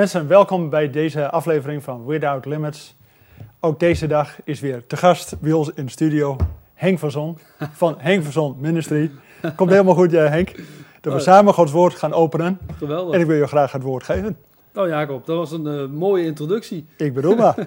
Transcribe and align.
Mensen, 0.00 0.28
welkom 0.28 0.70
bij 0.70 0.90
deze 0.90 1.30
aflevering 1.30 1.82
van 1.82 2.06
Without 2.06 2.44
Limits. 2.44 2.96
Ook 3.60 3.80
deze 3.80 4.06
dag 4.06 4.36
is 4.44 4.60
weer 4.60 4.86
te 4.86 4.96
gast 4.96 5.40
bij 5.40 5.52
ons 5.52 5.70
in 5.74 5.84
de 5.84 5.90
studio 5.90 6.36
Henk 6.74 6.98
van 6.98 7.10
Zon 7.10 7.38
van 7.72 7.94
Henk 7.98 8.22
van 8.22 8.32
Zon 8.32 8.56
Ministry. 8.58 9.10
Komt 9.56 9.70
helemaal 9.70 9.94
goed, 9.94 10.14
eh, 10.14 10.28
Henk. 10.28 10.56
Dat 11.00 11.12
we 11.12 11.18
Oh. 11.18 11.24
samen 11.24 11.54
Gods 11.54 11.72
woord 11.72 11.94
gaan 11.94 12.12
openen. 12.12 12.58
Geweldig. 12.76 13.14
En 13.14 13.20
ik 13.20 13.26
wil 13.26 13.36
je 13.36 13.46
graag 13.46 13.72
het 13.72 13.82
woord 13.82 14.04
geven. 14.04 14.36
Nou 14.72 14.88
Jacob, 14.88 15.26
dat 15.26 15.36
was 15.36 15.52
een 15.52 15.66
eh, 15.66 15.86
mooie 15.86 16.24
introductie. 16.24 16.86
Ik 16.96 17.14
bedoel 17.14 17.36
maar. 17.36 17.54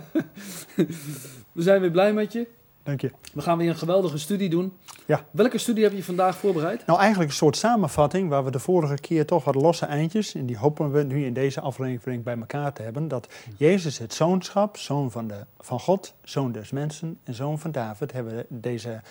We 1.52 1.62
zijn 1.62 1.82
weer 1.82 1.92
blij 1.92 2.14
met 2.14 2.34
je. 2.34 2.48
Dank 2.84 3.02
je. 3.02 3.12
We 3.34 3.42
gaan 3.42 3.58
weer 3.58 3.70
een 3.70 3.76
geweldige 3.76 4.18
studie 4.18 4.50
doen. 4.50 4.74
Ja. 5.06 5.26
Welke 5.32 5.58
studie 5.58 5.84
heb 5.84 5.94
je 5.94 6.04
vandaag 6.04 6.38
voorbereid? 6.38 6.86
Nou, 6.86 7.00
eigenlijk 7.00 7.30
een 7.30 7.36
soort 7.36 7.58
samenvatting 7.58 8.30
waar 8.30 8.44
we 8.44 8.52
de 8.52 8.60
vorige 8.60 8.96
keer 8.96 9.26
toch 9.26 9.44
wat 9.44 9.56
losse 9.56 9.86
eindjes, 9.86 10.36
en 10.36 10.46
die 10.46 10.58
hopen 10.58 10.92
we 10.92 11.04
nu 11.04 11.26
in 11.26 11.34
deze 11.34 11.62
aflevering 11.62 12.24
bij 12.24 12.38
elkaar 12.38 12.74
te 12.74 12.82
hebben, 12.82 13.08
dat 13.08 13.28
Jezus 13.58 13.98
het 13.98 14.14
zoonschap, 14.14 14.78
zoon 14.78 15.12
van, 15.12 15.28
de, 15.28 15.46
van 15.60 15.80
God, 15.80 16.14
zoon 16.24 16.52
des 16.52 16.72
mensen 16.72 17.20
en 17.24 17.34
zoon 17.34 17.60
van 17.60 17.72
David, 17.72 18.12
hebben 18.12 18.36
we 18.36 18.46
deze 18.50 19.02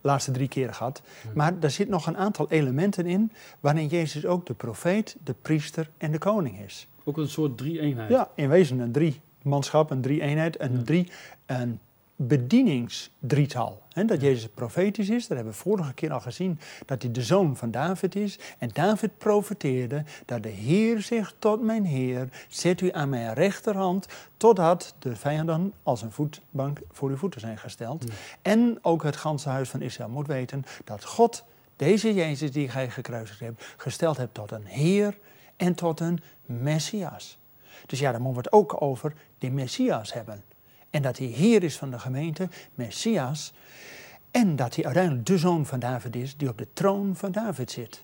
laatste 0.00 0.30
drie 0.30 0.48
keren 0.48 0.74
gehad. 0.74 1.02
Maar 1.34 1.54
er 1.60 1.70
zit 1.70 1.88
nog 1.88 2.06
een 2.06 2.16
aantal 2.16 2.50
elementen 2.50 3.06
in 3.06 3.32
waarin 3.60 3.86
Jezus 3.86 4.26
ook 4.26 4.46
de 4.46 4.54
profeet, 4.54 5.16
de 5.24 5.34
priester 5.42 5.90
en 5.98 6.10
de 6.12 6.18
koning 6.18 6.60
is. 6.60 6.88
Ook 7.04 7.16
een 7.16 7.28
soort 7.28 7.58
drie-eenheid. 7.58 8.10
Ja, 8.10 8.28
in 8.34 8.48
wezen 8.48 8.78
een 8.78 8.92
drie 8.92 9.20
manschap, 9.42 9.90
een 9.90 10.00
drie 10.00 10.20
eenheid, 10.20 10.60
een 10.60 10.84
drie 10.84 11.10
een 11.46 11.80
bedieningsdrietal. 12.20 13.82
He, 13.92 14.04
dat 14.04 14.20
Jezus 14.20 14.48
profetisch 14.48 15.08
is, 15.08 15.26
dat 15.26 15.36
hebben 15.36 15.54
we 15.54 15.60
vorige 15.60 15.94
keer 15.94 16.12
al 16.12 16.20
gezien, 16.20 16.60
dat 16.86 17.02
hij 17.02 17.10
de 17.10 17.22
zoon 17.22 17.56
van 17.56 17.70
David 17.70 18.16
is. 18.16 18.38
En 18.58 18.70
David 18.72 19.18
profeteerde 19.18 20.04
dat 20.24 20.42
de 20.42 20.48
Heer 20.48 21.00
zegt 21.00 21.34
tot 21.38 21.62
mijn 21.62 21.84
Heer, 21.84 22.28
zet 22.48 22.80
u 22.80 22.92
aan 22.92 23.08
mijn 23.08 23.34
rechterhand, 23.34 24.06
totdat 24.36 24.94
de 24.98 25.16
vijanden 25.16 25.72
als 25.82 26.02
een 26.02 26.12
voetbank 26.12 26.80
voor 26.90 27.10
uw 27.10 27.16
voeten 27.16 27.40
zijn 27.40 27.58
gesteld. 27.58 28.04
Ja. 28.04 28.12
En 28.42 28.78
ook 28.82 29.02
het 29.02 29.16
ganse 29.16 29.48
huis 29.48 29.68
van 29.68 29.82
Israël 29.82 30.10
moet 30.10 30.26
weten 30.26 30.64
dat 30.84 31.04
God 31.04 31.44
deze 31.76 32.14
Jezus 32.14 32.52
die 32.52 32.68
gij 32.68 32.90
gekruisigd 32.90 33.40
hebt, 33.40 33.64
gesteld 33.76 34.16
hebt 34.16 34.34
tot 34.34 34.50
een 34.50 34.66
Heer 34.66 35.18
en 35.56 35.74
tot 35.74 36.00
een 36.00 36.20
Messias. 36.46 37.38
Dus 37.86 37.98
ja, 37.98 38.12
dan 38.12 38.22
moeten 38.22 38.42
we 38.42 38.48
het 38.48 38.58
ook 38.58 38.82
over 38.82 39.12
de 39.38 39.50
Messias 39.50 40.12
hebben. 40.12 40.44
En 40.90 41.02
dat 41.02 41.18
hij 41.18 41.26
Heer 41.26 41.62
is 41.62 41.78
van 41.78 41.90
de 41.90 41.98
gemeente, 41.98 42.48
Messias. 42.74 43.52
En 44.30 44.56
dat 44.56 44.74
hij 44.74 44.84
uiteindelijk 44.84 45.26
de 45.26 45.38
zoon 45.38 45.66
van 45.66 45.78
David 45.78 46.16
is 46.16 46.36
die 46.36 46.48
op 46.48 46.58
de 46.58 46.68
troon 46.72 47.16
van 47.16 47.32
David 47.32 47.70
zit. 47.70 48.02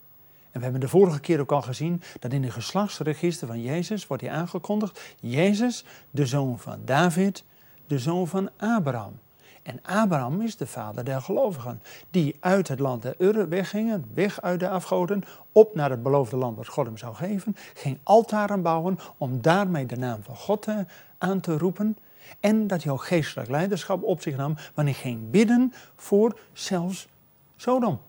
En 0.50 0.60
we 0.60 0.62
hebben 0.62 0.80
de 0.80 0.88
vorige 0.88 1.20
keer 1.20 1.40
ook 1.40 1.52
al 1.52 1.62
gezien 1.62 2.02
dat 2.20 2.32
in 2.32 2.42
de 2.42 2.50
geslachtsregister 2.50 3.46
van 3.46 3.62
Jezus 3.62 4.06
wordt 4.06 4.22
hij 4.22 4.32
aangekondigd. 4.32 5.00
Jezus, 5.20 5.84
de 6.10 6.26
zoon 6.26 6.58
van 6.58 6.80
David, 6.84 7.44
de 7.86 7.98
zoon 7.98 8.28
van 8.28 8.50
Abraham. 8.56 9.18
En 9.62 9.78
Abraham 9.82 10.40
is 10.40 10.56
de 10.56 10.66
vader 10.66 11.04
der 11.04 11.20
gelovigen, 11.20 11.82
die 12.10 12.36
uit 12.40 12.68
het 12.68 12.78
land 12.78 13.02
der 13.02 13.14
Ur 13.18 13.48
weggingen, 13.48 14.04
weg 14.14 14.40
uit 14.42 14.60
de 14.60 14.68
afgoden, 14.68 15.22
op 15.52 15.74
naar 15.74 15.90
het 15.90 16.02
beloofde 16.02 16.36
land 16.36 16.56
wat 16.56 16.68
God 16.68 16.86
hem 16.86 16.96
zou 16.96 17.14
geven, 17.14 17.56
ging 17.74 17.98
altaren 18.02 18.62
bouwen 18.62 18.98
om 19.18 19.42
daarmee 19.42 19.86
de 19.86 19.96
naam 19.96 20.22
van 20.22 20.36
God 20.36 20.66
eh, 20.66 20.78
aan 21.18 21.40
te 21.40 21.58
roepen. 21.58 21.96
En 22.40 22.66
dat 22.66 22.82
hij 22.82 22.92
ook 22.92 23.04
geestelijk 23.04 23.50
leiderschap 23.50 24.02
op 24.02 24.22
zich 24.22 24.36
nam, 24.36 24.56
wanneer 24.74 24.94
hij 24.94 25.02
ging 25.02 25.30
bidden 25.30 25.72
voor 25.96 26.38
zelfs 26.52 27.08
Sodom. 27.56 28.00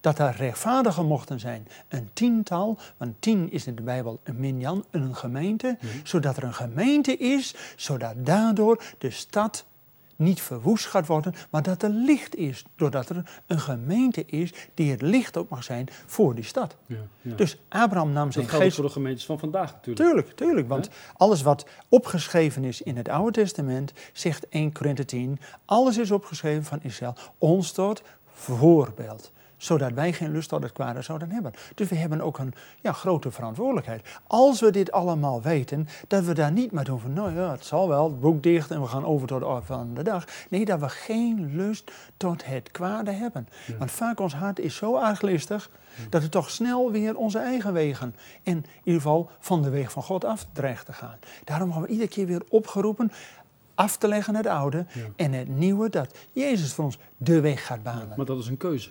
Dat 0.00 0.18
er 0.18 0.36
rechtvaardigen 0.36 1.06
mochten 1.06 1.40
zijn, 1.40 1.68
een 1.88 2.10
tiental, 2.12 2.78
want 2.96 3.14
tien 3.18 3.52
is 3.52 3.66
in 3.66 3.74
de 3.74 3.82
Bijbel 3.82 4.20
een 4.22 4.40
minjan, 4.40 4.84
een 4.90 5.16
gemeente, 5.16 5.78
zodat 6.04 6.36
er 6.36 6.42
een 6.42 6.54
gemeente 6.54 7.16
is, 7.16 7.54
zodat 7.76 8.14
daardoor 8.16 8.82
de 8.98 9.10
stad 9.10 9.64
niet 10.16 10.42
verwoest 10.42 10.86
gaat 10.86 11.06
worden, 11.06 11.34
maar 11.50 11.62
dat 11.62 11.82
er 11.82 11.90
licht 11.90 12.36
is, 12.36 12.64
doordat 12.76 13.08
er 13.08 13.42
een 13.46 13.60
gemeente 13.60 14.24
is 14.26 14.52
die 14.74 14.90
het 14.90 15.02
licht 15.02 15.36
ook 15.36 15.48
mag 15.48 15.64
zijn 15.64 15.88
voor 16.06 16.34
die 16.34 16.44
stad. 16.44 16.76
Ja, 16.86 16.96
ja. 17.20 17.34
Dus 17.34 17.58
Abraham 17.68 18.12
nam 18.12 18.32
zijn 18.32 18.48
geest 18.48 18.74
voor 18.74 18.84
de 18.84 18.90
gemeentes 18.90 19.24
van 19.24 19.38
vandaag 19.38 19.72
natuurlijk. 19.72 20.06
Tuurlijk, 20.06 20.36
tuurlijk. 20.36 20.68
Want 20.68 20.88
alles 21.16 21.42
wat 21.42 21.66
opgeschreven 21.88 22.64
is 22.64 22.82
in 22.82 22.96
het 22.96 23.08
Oude 23.08 23.32
Testament, 23.40 23.92
zegt 24.12 24.48
1 24.48 24.72
Korinthe 24.72 25.04
10, 25.04 25.38
alles 25.64 25.98
is 25.98 26.10
opgeschreven 26.10 26.64
van 26.64 26.78
Israël, 26.82 27.14
ons 27.38 27.72
tot 27.72 28.02
voorbeeld. 28.32 29.32
Zodat 29.56 29.92
wij 29.92 30.12
geen 30.12 30.32
lust 30.32 30.48
tot 30.48 30.62
het 30.62 30.72
kwade 30.72 31.02
zouden 31.02 31.30
hebben. 31.30 31.52
Dus 31.74 31.88
we 31.88 31.96
hebben 31.96 32.20
ook 32.20 32.38
een 32.38 32.54
ja, 32.80 32.92
grote 32.92 33.30
verantwoordelijkheid. 33.30 34.18
Als 34.26 34.60
we 34.60 34.70
dit 34.70 34.92
allemaal 34.92 35.42
weten, 35.42 35.88
dat 36.08 36.24
we 36.24 36.34
daar 36.34 36.52
niet 36.52 36.72
maar 36.72 36.84
doen 36.84 37.00
van, 37.00 37.12
nou 37.12 37.34
ja, 37.34 37.50
het 37.50 37.64
zal 37.64 37.88
wel, 37.88 38.04
het 38.04 38.20
boek 38.20 38.42
dicht 38.42 38.70
en 38.70 38.80
we 38.80 38.86
gaan 38.86 39.04
over 39.04 39.26
tot 39.26 39.40
de 39.40 39.46
orde 39.46 39.66
van 39.66 39.94
de 39.94 40.02
dag. 40.02 40.24
Nee, 40.48 40.64
dat 40.64 40.80
we 40.80 40.88
geen 40.88 41.56
lust 41.56 41.90
tot 42.16 42.44
het 42.44 42.70
kwade 42.70 43.10
hebben. 43.10 43.48
Ja. 43.66 43.76
Want 43.76 43.90
vaak 43.90 44.20
ons 44.20 44.34
hart 44.34 44.58
is 44.58 44.76
zo 44.76 44.96
arglistig, 44.96 45.70
dat 46.10 46.22
we 46.22 46.28
toch 46.28 46.50
snel 46.50 46.90
weer 46.90 47.16
onze 47.16 47.38
eigen 47.38 47.72
wegen, 47.72 48.14
en 48.42 48.56
in 48.56 48.64
ieder 48.84 49.00
geval 49.02 49.30
van 49.38 49.62
de 49.62 49.70
weg 49.70 49.92
van 49.92 50.02
God 50.02 50.24
af 50.24 50.46
dreigt 50.52 50.86
te 50.86 50.92
gaan. 50.92 51.18
Daarom 51.44 51.68
worden 51.68 51.86
we 51.86 51.92
iedere 51.92 52.10
keer 52.10 52.26
weer 52.26 52.42
opgeroepen 52.48 53.12
af 53.74 53.96
te 53.96 54.08
leggen 54.08 54.34
het 54.34 54.46
oude 54.46 54.86
Ja. 54.92 55.02
en 55.16 55.32
het 55.32 55.48
nieuwe, 55.48 55.88
dat 55.88 56.14
Jezus 56.32 56.72
voor 56.72 56.84
ons 56.84 56.98
de 57.16 57.40
weg 57.40 57.66
gaat 57.66 57.82
banen. 57.82 58.12
Maar 58.16 58.26
dat 58.26 58.38
is 58.38 58.46
een 58.46 58.56
keuze. 58.56 58.90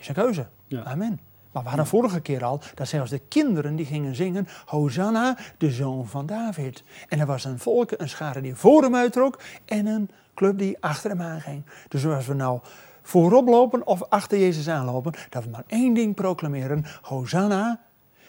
Is 0.00 0.08
een 0.08 0.14
keuze. 0.14 0.46
Ja. 0.66 0.82
Amen. 0.82 1.20
Maar 1.54 1.62
we 1.62 1.68
hadden 1.68 1.86
vorige 1.86 2.20
keer 2.20 2.44
al 2.44 2.60
dat 2.74 2.88
zelfs 2.88 3.10
de 3.10 3.18
kinderen 3.18 3.76
die 3.76 3.86
gingen 3.86 4.14
zingen, 4.14 4.48
Hosanna, 4.64 5.36
de 5.58 5.70
zoon 5.70 6.06
van 6.06 6.26
David. 6.26 6.84
En 7.08 7.20
er 7.20 7.26
was 7.26 7.44
een 7.44 7.58
volk, 7.58 7.90
een 7.96 8.08
schare 8.08 8.40
die 8.40 8.54
voor 8.54 8.82
hem 8.82 8.94
uittrok 8.94 9.40
en 9.64 9.86
een 9.86 10.10
club 10.34 10.58
die 10.58 10.76
achter 10.80 11.10
hem 11.10 11.22
aanging. 11.22 11.64
Dus 11.88 12.06
als 12.06 12.26
we 12.26 12.34
nou 12.34 12.60
voorop 13.02 13.48
lopen 13.48 13.86
of 13.86 14.02
achter 14.02 14.38
Jezus 14.38 14.68
aanlopen, 14.68 15.12
dat 15.30 15.44
we 15.44 15.50
maar 15.50 15.64
één 15.66 15.94
ding 15.94 16.14
proclameren, 16.14 16.84
Hosanna, 17.02 17.80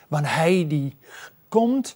want 0.08 0.26
hij 0.28 0.66
die 0.68 0.98
komt, 1.48 1.96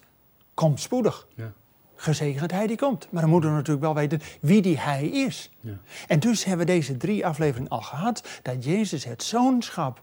komt 0.53 0.79
spoedig. 0.79 1.27
Ja. 1.35 1.51
Gezegend 2.01 2.51
hij 2.51 2.67
die 2.67 2.77
komt. 2.77 3.07
Maar 3.11 3.21
dan 3.21 3.29
moeten 3.29 3.49
we 3.49 3.55
natuurlijk 3.55 3.85
wel 3.85 3.95
weten 3.95 4.21
wie 4.41 4.61
die 4.61 4.77
hij 4.79 5.07
is. 5.07 5.51
Ja. 5.61 5.77
En 6.07 6.19
dus 6.19 6.43
hebben 6.43 6.65
we 6.65 6.71
deze 6.71 6.97
drie 6.97 7.25
afleveringen 7.25 7.69
al 7.69 7.81
gehad, 7.81 8.39
dat 8.41 8.63
Jezus 8.63 9.03
het 9.03 9.23
zoonschap, 9.23 10.01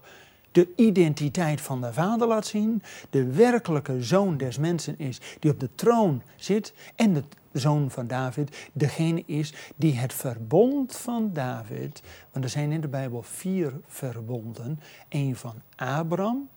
de 0.51 0.67
identiteit 0.75 1.61
van 1.61 1.81
de 1.81 1.93
Vader 1.93 2.27
laat 2.27 2.45
zien, 2.45 2.83
de 3.09 3.25
werkelijke 3.25 4.03
zoon 4.03 4.37
des 4.37 4.57
mensen 4.57 4.99
is, 4.99 5.21
die 5.39 5.51
op 5.51 5.59
de 5.59 5.69
troon 5.75 6.21
zit, 6.35 6.73
en 6.95 7.13
de 7.13 7.23
zoon 7.51 7.91
van 7.91 8.07
David, 8.07 8.69
degene 8.73 9.23
is 9.25 9.53
die 9.75 9.93
het 9.97 10.13
verbond 10.13 10.95
van 10.95 11.29
David, 11.33 12.01
want 12.31 12.45
er 12.45 12.51
zijn 12.51 12.71
in 12.71 12.81
de 12.81 12.87
Bijbel 12.87 13.21
vier 13.21 13.73
verbonden, 13.87 14.79
één 15.07 15.35
van 15.35 15.61
Abraham, 15.75 16.49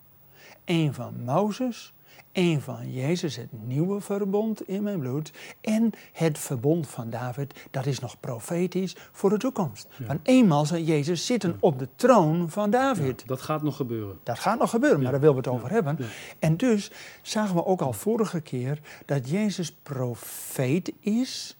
één 0.63 0.93
van 0.93 1.23
Mozes, 1.23 1.93
één 2.31 2.61
van 2.61 2.91
Jezus, 2.91 3.35
het 3.35 3.49
nieuwe 3.51 4.01
verbond 4.01 4.67
in 4.67 4.83
mijn 4.83 4.99
bloed. 4.99 5.31
En 5.61 5.91
het 6.11 6.39
verbond 6.39 6.87
van 6.87 7.09
David, 7.09 7.67
dat 7.71 7.85
is 7.85 7.99
nog 7.99 8.19
profetisch 8.19 8.95
voor 9.11 9.29
de 9.29 9.37
toekomst. 9.37 9.87
Ja. 9.97 10.05
Want 10.05 10.19
eenmaal 10.23 10.65
zal 10.65 10.77
Jezus 10.77 11.25
zitten 11.25 11.57
op 11.59 11.79
de 11.79 11.87
troon 11.95 12.49
van 12.49 12.69
David. 12.69 13.27
Dat 13.27 13.41
gaat 13.41 13.63
nog 13.63 13.75
gebeuren. 13.75 14.19
Dat 14.23 14.39
gaat 14.39 14.59
nog 14.59 14.69
gebeuren, 14.69 15.01
maar 15.01 15.11
daar 15.11 15.21
willen 15.21 15.35
we 15.35 15.41
het 15.41 15.51
over 15.51 15.69
hebben. 15.69 15.97
En 16.39 16.57
dus 16.57 16.91
zagen 17.21 17.55
we 17.55 17.65
ook 17.65 17.81
al 17.81 17.93
vorige 17.93 18.41
keer 18.41 18.79
dat 19.05 19.29
Jezus 19.29 19.71
profeet 19.71 20.93
is. 20.99 21.55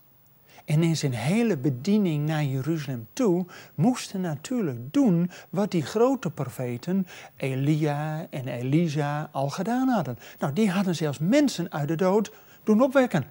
En 0.71 0.83
in 0.83 0.97
zijn 0.97 1.13
hele 1.13 1.57
bediening 1.57 2.27
naar 2.27 2.43
Jeruzalem 2.43 3.07
toe 3.13 3.45
moest 3.75 4.11
hij 4.11 4.21
natuurlijk 4.21 4.93
doen 4.93 5.31
wat 5.49 5.71
die 5.71 5.81
grote 5.81 6.29
profeten 6.29 7.07
Elia 7.35 8.27
en 8.29 8.47
Elisa 8.47 9.29
al 9.31 9.49
gedaan 9.49 9.87
hadden. 9.87 10.17
Nou, 10.39 10.53
die 10.53 10.69
hadden 10.69 10.95
zelfs 10.95 11.19
mensen 11.19 11.71
uit 11.71 11.87
de 11.87 11.95
dood 11.95 12.31
doen 12.63 12.81
opwekken. 12.81 13.23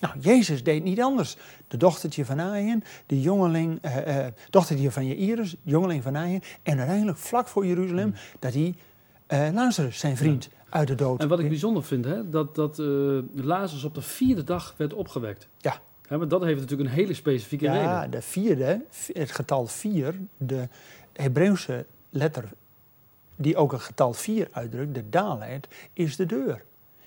Nou, 0.00 0.14
Jezus 0.20 0.62
deed 0.62 0.84
niet 0.84 1.00
anders. 1.00 1.36
De 1.68 1.76
dochtertje 1.76 2.24
van 2.24 2.40
Aien, 2.40 2.82
de 3.06 3.20
jongeling, 3.20 3.78
eh, 3.80 4.26
eh, 4.26 4.32
dochtertje 4.50 4.90
van 4.90 5.06
Jairus, 5.06 5.56
jongeling 5.62 6.02
van 6.02 6.16
Aien. 6.16 6.42
En 6.62 6.78
uiteindelijk 6.78 7.18
vlak 7.18 7.48
voor 7.48 7.66
Jeruzalem, 7.66 8.14
dat 8.38 8.52
hij 8.52 8.74
eh, 9.26 9.48
Lazarus, 9.52 9.98
zijn 9.98 10.16
vriend, 10.16 10.48
uit 10.68 10.88
de 10.88 10.94
dood. 10.94 11.20
En 11.20 11.28
wat 11.28 11.38
ik 11.38 11.48
bijzonder 11.48 11.84
vind, 11.84 12.04
hè, 12.04 12.28
dat, 12.28 12.54
dat 12.54 12.78
eh, 12.78 12.86
Lazarus 13.32 13.84
op 13.84 13.94
de 13.94 14.02
vierde 14.02 14.44
dag 14.44 14.74
werd 14.76 14.94
opgewekt. 14.94 15.48
Ja. 15.58 15.80
Hè, 16.08 16.18
maar 16.18 16.28
dat 16.28 16.42
heeft 16.42 16.60
natuurlijk 16.60 16.88
een 16.90 16.94
hele 16.94 17.14
specifieke 17.14 17.64
Ja, 17.64 17.72
reden. 18.00 18.10
de 18.10 18.22
vierde, 18.22 18.80
het 19.12 19.30
getal 19.30 19.66
vier, 19.66 20.14
de 20.36 20.68
Hebreeuwse 21.12 21.84
letter 22.10 22.44
die 23.36 23.56
ook 23.56 23.72
een 23.72 23.80
getal 23.80 24.12
vier 24.12 24.48
uitdrukt, 24.52 24.94
de 24.94 25.08
dalet, 25.10 25.68
is 25.92 26.16
de 26.16 26.26
deur. 26.26 26.62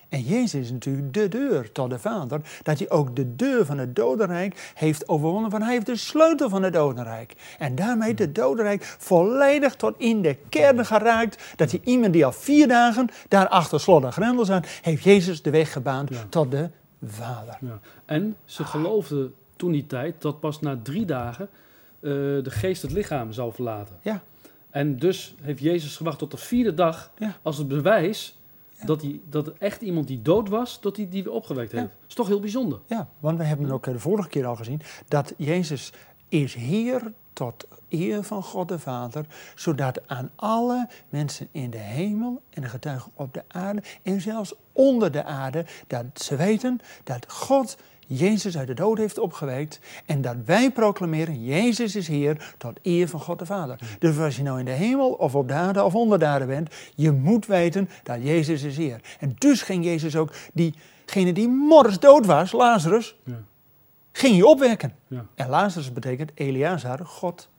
En 0.09 0.21
Jezus 0.21 0.61
is 0.61 0.71
natuurlijk 0.71 1.13
de 1.13 1.27
deur 1.27 1.71
tot 1.71 1.89
de 1.89 1.99
Vader, 1.99 2.41
dat 2.63 2.79
hij 2.79 2.89
ook 2.89 3.15
de 3.15 3.35
deur 3.35 3.65
van 3.65 3.77
het 3.77 3.95
dodenrijk 3.95 4.71
heeft 4.73 5.07
overwonnen, 5.09 5.51
van 5.51 5.61
hij 5.61 5.73
heeft 5.73 5.85
de 5.85 5.95
sleutel 5.95 6.49
van 6.49 6.63
het 6.63 6.73
dodenrijk. 6.73 7.33
En 7.59 7.75
daarmee 7.75 8.13
de 8.13 8.31
dodenrijk 8.31 8.83
volledig 8.83 9.75
tot 9.75 9.93
in 9.97 10.21
de 10.21 10.37
kern 10.49 10.85
geraakt, 10.85 11.43
dat 11.55 11.71
hij 11.71 11.79
iemand 11.83 12.13
die 12.13 12.25
al 12.25 12.31
vier 12.31 12.67
dagen 12.67 13.09
daar 13.27 13.47
achter 13.47 13.79
slot 13.79 14.03
en 14.03 14.13
grendel 14.13 14.45
zat, 14.45 14.67
heeft 14.81 15.03
Jezus 15.03 15.41
de 15.41 15.49
weg 15.49 15.71
gebaand 15.71 16.09
Ja. 16.09 16.25
tot 16.29 16.51
de 16.51 16.69
Vader. 17.03 17.57
Ja. 17.61 17.79
En 18.05 18.35
ze 18.45 18.63
geloofden 18.65 19.33
toen 19.55 19.71
die 19.71 19.85
tijd 19.85 20.21
dat 20.21 20.39
pas 20.39 20.59
na 20.59 20.79
drie 20.83 21.05
dagen 21.05 21.49
eh, 21.99 22.11
de 22.11 22.43
geest 22.51 22.81
het 22.81 22.91
lichaam 22.91 23.31
zou 23.31 23.53
verlaten. 23.53 23.95
Ja. 24.01 24.23
En 24.69 24.97
dus 24.97 25.35
heeft 25.41 25.59
Jezus 25.59 25.97
gewacht 25.97 26.17
tot 26.19 26.31
de 26.31 26.37
vierde 26.37 26.73
dag 26.73 27.11
Ja. 27.17 27.37
als 27.41 27.57
het 27.57 27.67
bewijs 27.67 28.37
Ja. 28.79 28.85
dat, 28.85 29.01
hij, 29.01 29.19
dat 29.29 29.47
er 29.47 29.53
echt 29.59 29.81
iemand 29.81 30.07
die 30.07 30.21
dood 30.21 30.49
was, 30.49 30.81
dat 30.81 30.95
hij 30.97 31.09
die 31.09 31.23
weer 31.23 31.33
opgewekt 31.33 31.71
heeft. 31.71 31.83
Dat 31.83 31.93
is 32.07 32.13
toch 32.13 32.27
heel 32.27 32.39
bijzonder. 32.39 32.79
Ja, 32.85 33.09
want 33.19 33.37
we 33.37 33.43
hebben 33.43 33.71
ook 33.71 33.87
eh, 33.87 33.93
de 33.93 33.99
vorige 33.99 34.29
keer 34.29 34.45
al 34.45 34.55
gezien 34.55 34.81
dat 35.07 35.33
Jezus 35.37 35.91
is 36.29 36.53
Heer 36.53 37.11
tot 37.33 37.67
eer 37.89 38.23
van 38.23 38.43
God 38.43 38.67
de 38.67 38.79
Vader, 38.79 39.25
zodat 39.55 40.07
aan 40.07 40.31
alle 40.35 40.87
mensen 41.09 41.47
in 41.51 41.69
de 41.69 41.77
hemel 41.77 42.41
en 42.49 42.61
de 42.61 42.67
getuigen 42.67 43.11
op 43.15 43.33
de 43.33 43.43
aarde 43.47 43.83
en 44.03 44.21
zelfs 44.21 44.53
onder 44.71 45.11
de 45.11 45.23
aarde, 45.23 45.65
dat 45.87 46.05
ze 46.13 46.35
weten 46.35 46.79
dat 47.03 47.25
God 47.31 47.77
Jezus 48.07 48.57
uit 48.57 48.67
de 48.67 48.73
dood 48.73 48.97
heeft 48.97 49.17
opgewekt 49.17 49.79
en 50.05 50.21
dat 50.21 50.35
wij 50.45 50.71
proclameren, 50.71 51.43
Jezus 51.43 51.95
is 51.95 52.07
Heer 52.07 52.55
tot 52.57 52.79
eer 52.81 53.07
van 53.07 53.19
God 53.19 53.39
de 53.39 53.45
Vader. 53.45 53.79
Dus 53.99 54.17
als 54.17 54.35
je 54.35 54.43
nou 54.43 54.59
in 54.59 54.65
de 54.65 54.71
hemel 54.71 55.11
of 55.11 55.35
op 55.35 55.47
de 55.47 55.53
aarde 55.53 55.83
of 55.83 55.95
onder 55.95 56.19
de 56.19 56.25
aarde 56.25 56.45
bent, 56.45 56.75
je 56.95 57.11
moet 57.11 57.45
weten 57.45 57.89
dat 58.03 58.17
Jezus 58.21 58.63
is 58.63 58.77
Heer. 58.77 59.01
En 59.19 59.35
dus 59.37 59.61
ging 59.61 59.83
Jezus 59.83 60.15
ook 60.15 60.33
diegene 60.53 61.33
die 61.33 61.47
morgens 61.47 61.99
dood 61.99 62.25
was, 62.25 62.51
Lazarus, 62.51 63.15
Ja. 63.23 63.43
Ging 64.17 64.35
je 64.35 64.47
opwekken. 64.47 64.93
Ja. 65.07 65.25
En 65.35 65.49
Lazarus 65.49 65.93
betekent 65.93 66.31
Eleazar, 66.33 67.05
God 67.05 67.49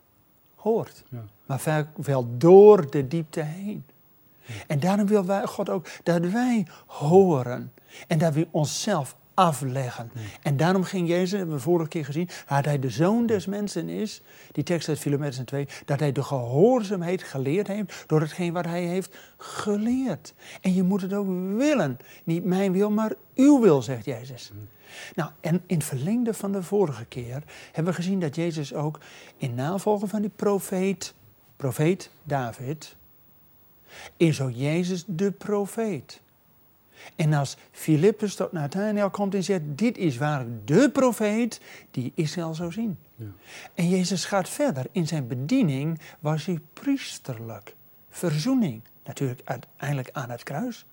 hoort. 0.54 1.04
Ja. 1.10 1.24
Maar 1.46 1.60
vaak 1.60 1.88
wel 1.96 2.28
door 2.38 2.90
de 2.90 3.08
diepte 3.08 3.40
heen. 3.40 3.84
En 4.66 4.80
daarom 4.80 5.06
wil 5.06 5.24
wij, 5.24 5.46
God 5.46 5.70
ook 5.70 5.86
dat 6.02 6.20
wij 6.20 6.66
horen. 6.86 7.72
En 8.06 8.18
dat 8.18 8.34
we 8.34 8.48
onszelf 8.50 9.16
afleggen. 9.34 10.10
En 10.42 10.56
daarom 10.56 10.84
ging 10.84 11.08
Jezus, 11.08 11.38
hebben 11.38 11.56
we 11.56 11.62
vorige 11.62 11.88
keer 11.88 12.04
gezien, 12.04 12.28
dat 12.48 12.64
hij 12.64 12.78
de 12.78 12.90
zoon 12.90 13.26
des 13.26 13.46
mensen 13.46 13.88
is. 13.88 14.22
Die 14.52 14.64
tekst 14.64 14.88
uit 14.88 14.98
Philometus 14.98 15.42
2. 15.44 15.68
Dat 15.84 16.00
hij 16.00 16.12
de 16.12 16.22
gehoorzaamheid 16.22 17.22
geleerd 17.22 17.66
heeft 17.66 18.04
door 18.06 18.20
hetgeen 18.20 18.52
wat 18.52 18.64
hij 18.64 18.82
heeft 18.82 19.16
geleerd. 19.36 20.34
En 20.60 20.74
je 20.74 20.82
moet 20.82 21.00
het 21.02 21.12
ook 21.12 21.26
willen. 21.56 21.98
Niet 22.24 22.44
mijn 22.44 22.72
wil, 22.72 22.90
maar 22.90 23.12
uw 23.34 23.60
wil, 23.60 23.82
zegt 23.82 24.04
Jezus. 24.04 24.52
Nou, 25.14 25.30
en 25.40 25.62
in 25.66 25.76
het 25.76 25.84
verlengde 25.84 26.34
van 26.34 26.52
de 26.52 26.62
vorige 26.62 27.04
keer 27.04 27.42
hebben 27.72 27.92
we 27.92 28.02
gezien 28.02 28.20
dat 28.20 28.34
Jezus 28.34 28.74
ook 28.74 28.98
in 29.36 29.54
navolging 29.54 30.10
van 30.10 30.20
die 30.20 30.30
profeet, 30.36 31.14
profeet 31.56 32.10
David, 32.22 32.96
is 34.16 34.40
ook 34.40 34.52
Jezus 34.52 35.04
de 35.06 35.30
profeet. 35.30 36.20
En 37.16 37.32
als 37.32 37.56
Filippus 37.70 38.34
tot 38.34 38.52
Nathanael 38.52 39.10
komt 39.10 39.34
en 39.34 39.44
zegt, 39.44 39.62
dit 39.64 39.98
is 39.98 40.16
waarlijk 40.16 40.66
de 40.66 40.90
profeet 40.90 41.60
die 41.90 42.12
Israël 42.14 42.54
zou 42.54 42.72
zien. 42.72 42.98
Ja. 43.14 43.26
En 43.74 43.88
Jezus 43.88 44.24
gaat 44.24 44.48
verder. 44.48 44.86
In 44.92 45.06
zijn 45.06 45.26
bediening 45.26 46.00
was 46.18 46.46
hij 46.46 46.60
priesterlijk. 46.72 47.74
Verzoening. 48.10 48.82
Natuurlijk 49.04 49.40
uiteindelijk 49.44 50.08
aan 50.12 50.30
het 50.30 50.42
kruis. 50.42 50.84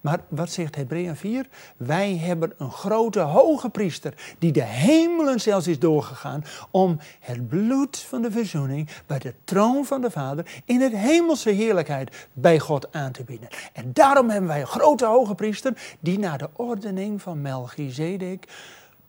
Maar 0.00 0.20
wat 0.28 0.50
zegt 0.50 0.74
Hebreeën 0.74 1.16
4? 1.16 1.48
Wij 1.76 2.16
hebben 2.16 2.52
een 2.58 2.70
grote 2.70 3.20
hoge 3.20 3.68
priester 3.68 4.14
die 4.38 4.52
de 4.52 4.62
hemelen 4.62 5.40
zelfs 5.40 5.66
is 5.66 5.78
doorgegaan 5.78 6.44
om 6.70 6.98
het 7.20 7.48
bloed 7.48 7.98
van 7.98 8.22
de 8.22 8.30
verzoening 8.30 8.88
bij 9.06 9.18
de 9.18 9.34
troon 9.44 9.84
van 9.84 10.00
de 10.00 10.10
Vader 10.10 10.62
in 10.64 10.80
het 10.80 10.92
hemelse 10.92 11.50
heerlijkheid 11.50 12.28
bij 12.32 12.58
God 12.58 12.92
aan 12.92 13.12
te 13.12 13.24
bieden. 13.24 13.48
En 13.72 13.90
daarom 13.92 14.30
hebben 14.30 14.48
wij 14.48 14.60
een 14.60 14.66
grote 14.66 15.06
hoge 15.06 15.34
priester 15.34 15.96
die 16.00 16.18
naar 16.18 16.38
de 16.38 16.48
ordening 16.52 17.22
van 17.22 17.40
Melchizedek 17.40 18.46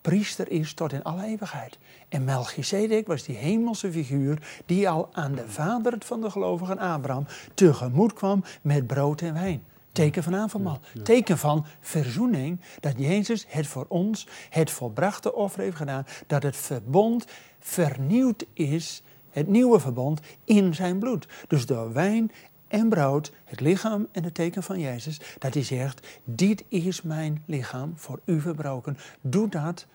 priester 0.02 0.52
is 0.52 0.74
tot 0.74 0.94
in 0.94 1.04
alle 1.04 1.24
eeuwigheid. 1.24 1.78
En 2.10 2.24
Melchizedek 2.24 3.08
was 3.08 3.24
die 3.24 3.36
hemelse 3.36 3.92
figuur 3.92 4.62
die 4.66 4.90
al 4.90 5.10
aan 5.12 5.36
de 5.36 5.48
vader 5.48 5.94
van 6.00 6.22
de 6.22 6.30
gelovigen 6.30 6.78
Abraham 6.78 7.26
tegemoet 7.54 8.14
kwam 8.14 8.44
met 8.62 8.88
brood 8.88 9.22
en 9.22 9.34
wijn. 9.34 9.64
Teken 9.98 10.24
van 10.24 10.36
avondmaal. 10.36 10.80
Teken 11.04 11.38
van 11.38 11.66
verzoening. 11.80 12.60
Dat 12.80 12.94
Jezus 12.98 13.46
het 13.48 13.68
voor 13.68 13.86
ons, 13.88 14.28
het 14.50 14.72
volbrachte 14.72 15.34
offer 15.34 15.62
heeft 15.62 15.76
gedaan. 15.76 16.06
Dat 16.28 16.44
het 16.44 16.58
verbond 16.58 17.26
vernieuwd 17.60 18.46
is, 18.54 19.04
het 19.30 19.48
nieuwe 19.48 19.80
verbond, 19.80 20.22
in 20.44 20.76
zijn 20.76 21.00
bloed. 21.00 21.28
Dus 21.48 21.66
door 21.66 21.94
wijn 21.94 22.32
en 22.68 22.90
brood, 22.90 23.32
het 23.46 23.60
lichaam 23.60 24.08
en 24.12 24.24
het 24.24 24.34
teken 24.34 24.64
van 24.64 24.80
Jezus. 24.80 25.20
Dat 25.40 25.54
hij 25.54 25.64
zegt, 25.64 26.08
dit 26.24 26.64
is 26.68 27.02
mijn 27.02 27.44
lichaam 27.46 27.94
voor 27.96 28.20
u 28.26 28.42
verbroken. 28.42 28.98
Doe 29.22 29.50
dat 29.50 29.86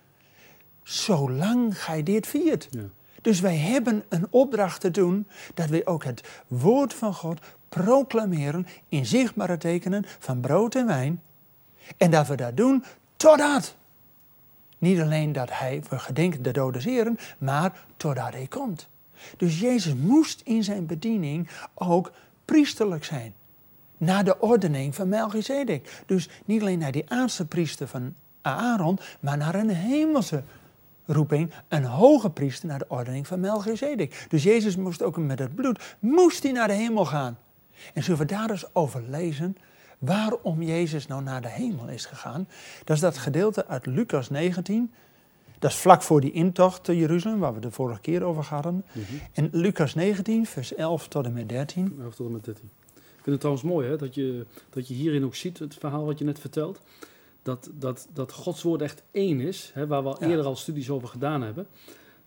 zolang 0.82 1.82
gij 1.82 2.02
dit 2.02 2.26
viert. 2.26 2.68
Ja. 2.70 2.82
Dus 3.20 3.40
wij 3.40 3.56
hebben 3.56 4.04
een 4.08 4.26
opdracht 4.30 4.80
te 4.80 4.90
doen 4.90 5.26
dat 5.54 5.68
wij 5.68 5.86
ook 5.86 6.04
het 6.04 6.42
woord 6.46 6.94
van 6.94 7.14
God 7.14 7.40
proclameren 7.80 8.66
in 8.88 9.06
zichtbare 9.06 9.56
tekenen 9.56 10.04
van 10.18 10.40
brood 10.40 10.74
en 10.74 10.86
wijn. 10.86 11.22
En 11.96 12.10
dat 12.10 12.26
we 12.26 12.34
dat 12.34 12.56
doen 12.56 12.84
totdat. 13.16 13.76
Niet 14.78 15.00
alleen 15.00 15.32
dat 15.32 15.48
hij, 15.52 15.82
we 15.88 15.98
gedenken 15.98 16.42
de 16.42 16.50
dode 16.50 16.80
zeren, 16.80 17.18
maar 17.38 17.84
totdat 17.96 18.32
hij 18.32 18.46
komt. 18.46 18.88
Dus 19.36 19.60
Jezus 19.60 19.94
moest 19.94 20.40
in 20.44 20.64
zijn 20.64 20.86
bediening 20.86 21.48
ook 21.74 22.12
priesterlijk 22.44 23.04
zijn. 23.04 23.34
Naar 23.96 24.24
de 24.24 24.40
ordening 24.40 24.94
van 24.94 25.08
Melchizedek. 25.08 26.02
Dus 26.06 26.28
niet 26.44 26.60
alleen 26.60 26.78
naar 26.78 26.92
die 26.92 27.10
aardse 27.10 27.46
priester 27.46 27.88
van 27.88 28.14
Aaron, 28.42 28.98
maar 29.20 29.36
naar 29.36 29.54
een 29.54 29.70
hemelse 29.70 30.42
roeping, 31.06 31.50
een 31.68 31.84
hoge 31.84 32.30
priester 32.30 32.68
naar 32.68 32.78
de 32.78 32.88
ordening 32.88 33.26
van 33.26 33.40
Melchizedek. 33.40 34.26
Dus 34.28 34.42
Jezus 34.42 34.76
moest 34.76 35.02
ook 35.02 35.16
met 35.16 35.38
het 35.38 35.54
bloed, 35.54 35.96
moest 35.98 36.42
hij 36.42 36.52
naar 36.52 36.68
de 36.68 36.74
hemel 36.74 37.04
gaan. 37.04 37.38
En 37.94 38.02
zullen 38.02 38.20
we 38.20 38.26
daar 38.26 38.50
eens 38.50 38.74
over 38.74 39.02
lezen 39.08 39.56
waarom 39.98 40.62
Jezus 40.62 41.06
nou 41.06 41.22
naar 41.22 41.40
de 41.42 41.48
hemel 41.48 41.88
is 41.88 42.06
gegaan? 42.06 42.48
Dat 42.84 42.96
is 42.96 43.02
dat 43.02 43.18
gedeelte 43.18 43.66
uit 43.66 43.86
Lucas 43.86 44.30
19. 44.30 44.92
Dat 45.58 45.70
is 45.70 45.76
vlak 45.76 46.02
voor 46.02 46.20
die 46.20 46.32
intocht 46.32 46.84
te 46.84 46.96
Jeruzalem, 46.96 47.38
waar 47.38 47.54
we 47.54 47.60
de 47.60 47.70
vorige 47.70 48.00
keer 48.00 48.22
over 48.22 48.44
hadden. 48.44 48.84
En 49.32 49.48
Lucas 49.52 49.94
19, 49.94 50.46
vers 50.46 50.74
11 50.74 51.08
tot 51.08 51.24
en 51.24 51.32
met 51.32 51.48
13. 51.48 51.96
11 52.02 52.14
tot 52.14 52.26
en 52.26 52.32
met 52.32 52.44
13. 52.44 52.70
Ik 52.96 53.00
vind 53.22 53.26
het 53.26 53.40
trouwens 53.40 53.64
mooi 53.64 53.88
hè, 53.88 53.96
dat, 53.96 54.14
je, 54.14 54.46
dat 54.70 54.88
je 54.88 54.94
hierin 54.94 55.24
ook 55.24 55.34
ziet, 55.34 55.58
het 55.58 55.74
verhaal 55.74 56.04
wat 56.04 56.18
je 56.18 56.24
net 56.24 56.38
vertelt. 56.38 56.80
Dat, 57.42 57.70
dat, 57.72 58.08
dat 58.12 58.32
Gods 58.32 58.62
woord 58.62 58.82
echt 58.82 59.02
één 59.10 59.40
is, 59.40 59.70
hè, 59.74 59.86
waar 59.86 60.02
we 60.02 60.08
al 60.08 60.16
Ja. 60.20 60.28
eerder 60.28 60.44
al 60.44 60.56
studies 60.56 60.90
over 60.90 61.08
gedaan 61.08 61.42
hebben. 61.42 61.66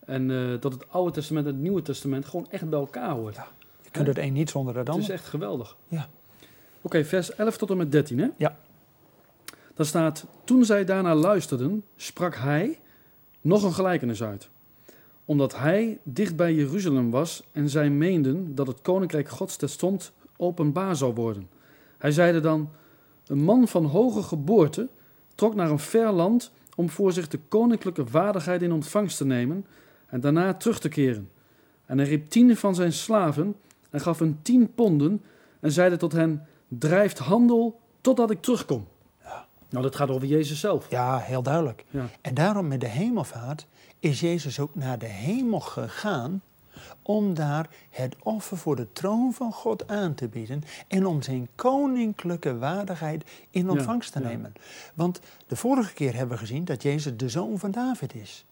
En 0.05 0.31
eh, 0.31 0.61
dat 0.61 0.73
het 0.73 0.89
Oude 0.91 1.11
Testament 1.11 1.45
en 1.45 1.51
het 1.53 1.61
Nieuwe 1.61 1.81
Testament 1.81 2.25
gewoon 2.25 2.49
echt 2.49 2.69
bij 2.69 2.79
elkaar 2.79 3.09
hoort. 3.09 3.35
Ja, 3.35 3.47
kunt 3.95 4.07
het 4.07 4.17
een 4.17 4.33
niet 4.33 4.49
zonder 4.49 4.77
het 4.77 4.87
het 4.87 4.95
is 4.95 5.01
ander. 5.01 5.15
echt 5.15 5.27
geweldig. 5.27 5.77
Ja. 5.87 6.09
Oké, 6.81 7.05
vers 7.05 7.35
11 7.35 7.57
tot 7.57 7.69
en 7.69 7.77
met 7.77 7.91
13 7.91 8.19
hè? 8.19 8.27
Ja. 8.37 8.57
Daar 9.73 9.85
staat, 9.85 10.25
toen 10.43 10.65
zij 10.65 10.85
daarna 10.85 11.15
luisterden, 11.15 11.83
sprak 11.95 12.35
hij 12.35 12.79
nog 13.41 13.63
een 13.63 13.73
gelijkenis 13.73 14.23
uit. 14.23 14.49
Omdat 15.25 15.57
hij 15.57 15.99
dicht 16.03 16.35
bij 16.35 16.53
Jeruzalem 16.53 17.11
was 17.11 17.43
en 17.51 17.69
zij 17.69 17.89
meenden 17.89 18.55
dat 18.55 18.67
het 18.67 18.81
koninkrijk 18.81 19.29
Gods 19.29 19.55
terstond 19.55 20.11
openbaar 20.37 20.95
zou 20.95 21.13
worden. 21.13 21.49
Hij 21.97 22.11
zeide 22.11 22.39
dan, 22.39 22.69
een 23.27 23.43
man 23.43 23.67
van 23.67 23.85
hoge 23.85 24.23
geboorte 24.23 24.87
trok 25.35 25.55
naar 25.55 25.69
een 25.69 25.79
ver 25.79 26.11
land 26.11 26.51
om 26.75 26.89
voor 26.89 27.11
zich 27.11 27.27
de 27.27 27.39
koninklijke 27.47 28.03
waardigheid 28.03 28.61
in 28.61 28.71
ontvangst 28.71 29.17
te 29.17 29.25
nemen 29.25 29.65
en 30.07 30.19
daarna 30.19 30.53
terug 30.53 30.79
te 30.79 30.89
keren. 30.89 31.29
En 31.85 31.97
hij 31.97 32.07
riep 32.07 32.29
tien 32.29 32.57
van 32.57 32.75
zijn 32.75 32.93
slaven 32.93 33.55
en 33.95 34.01
gaf 34.01 34.19
hun 34.19 34.39
tien 34.41 34.73
ponden 34.73 35.23
en 35.59 35.71
zeide 35.71 35.97
tot 35.97 36.11
hen, 36.11 36.47
drijft 36.67 37.17
handel 37.17 37.79
totdat 38.01 38.31
ik 38.31 38.41
terugkom. 38.41 38.87
Ja. 39.23 39.45
Nou, 39.69 39.83
dat 39.83 39.95
gaat 39.95 40.09
over 40.09 40.27
Jezus 40.27 40.59
zelf. 40.59 40.89
Ja, 40.89 41.17
heel 41.17 41.43
duidelijk. 41.43 41.85
Ja. 41.89 42.05
En 42.21 42.33
daarom 42.33 42.67
met 42.67 42.79
de 42.79 42.87
hemelvaart 42.87 43.67
is 43.99 44.19
Jezus 44.19 44.59
ook 44.59 44.75
naar 44.75 44.99
de 44.99 45.05
hemel 45.05 45.59
gegaan 45.59 46.41
om 47.01 47.33
daar 47.33 47.69
het 47.89 48.15
offer 48.23 48.57
voor 48.57 48.75
de 48.75 48.91
troon 48.91 49.33
van 49.33 49.51
God 49.51 49.87
aan 49.87 50.13
te 50.13 50.27
bieden 50.27 50.63
en 50.87 51.05
om 51.05 51.21
zijn 51.21 51.47
koninklijke 51.55 52.57
waardigheid 52.57 53.23
in 53.49 53.69
ontvangst 53.69 54.11
te 54.11 54.19
ja. 54.19 54.27
nemen. 54.27 54.53
Want 54.93 55.19
de 55.47 55.55
vorige 55.55 55.93
keer 55.93 56.15
hebben 56.15 56.35
we 56.35 56.41
gezien 56.41 56.65
dat 56.65 56.83
Jezus 56.83 57.17
de 57.17 57.29
zoon 57.29 57.59
van 57.59 57.71
David 57.71 58.15
is. 58.15 58.45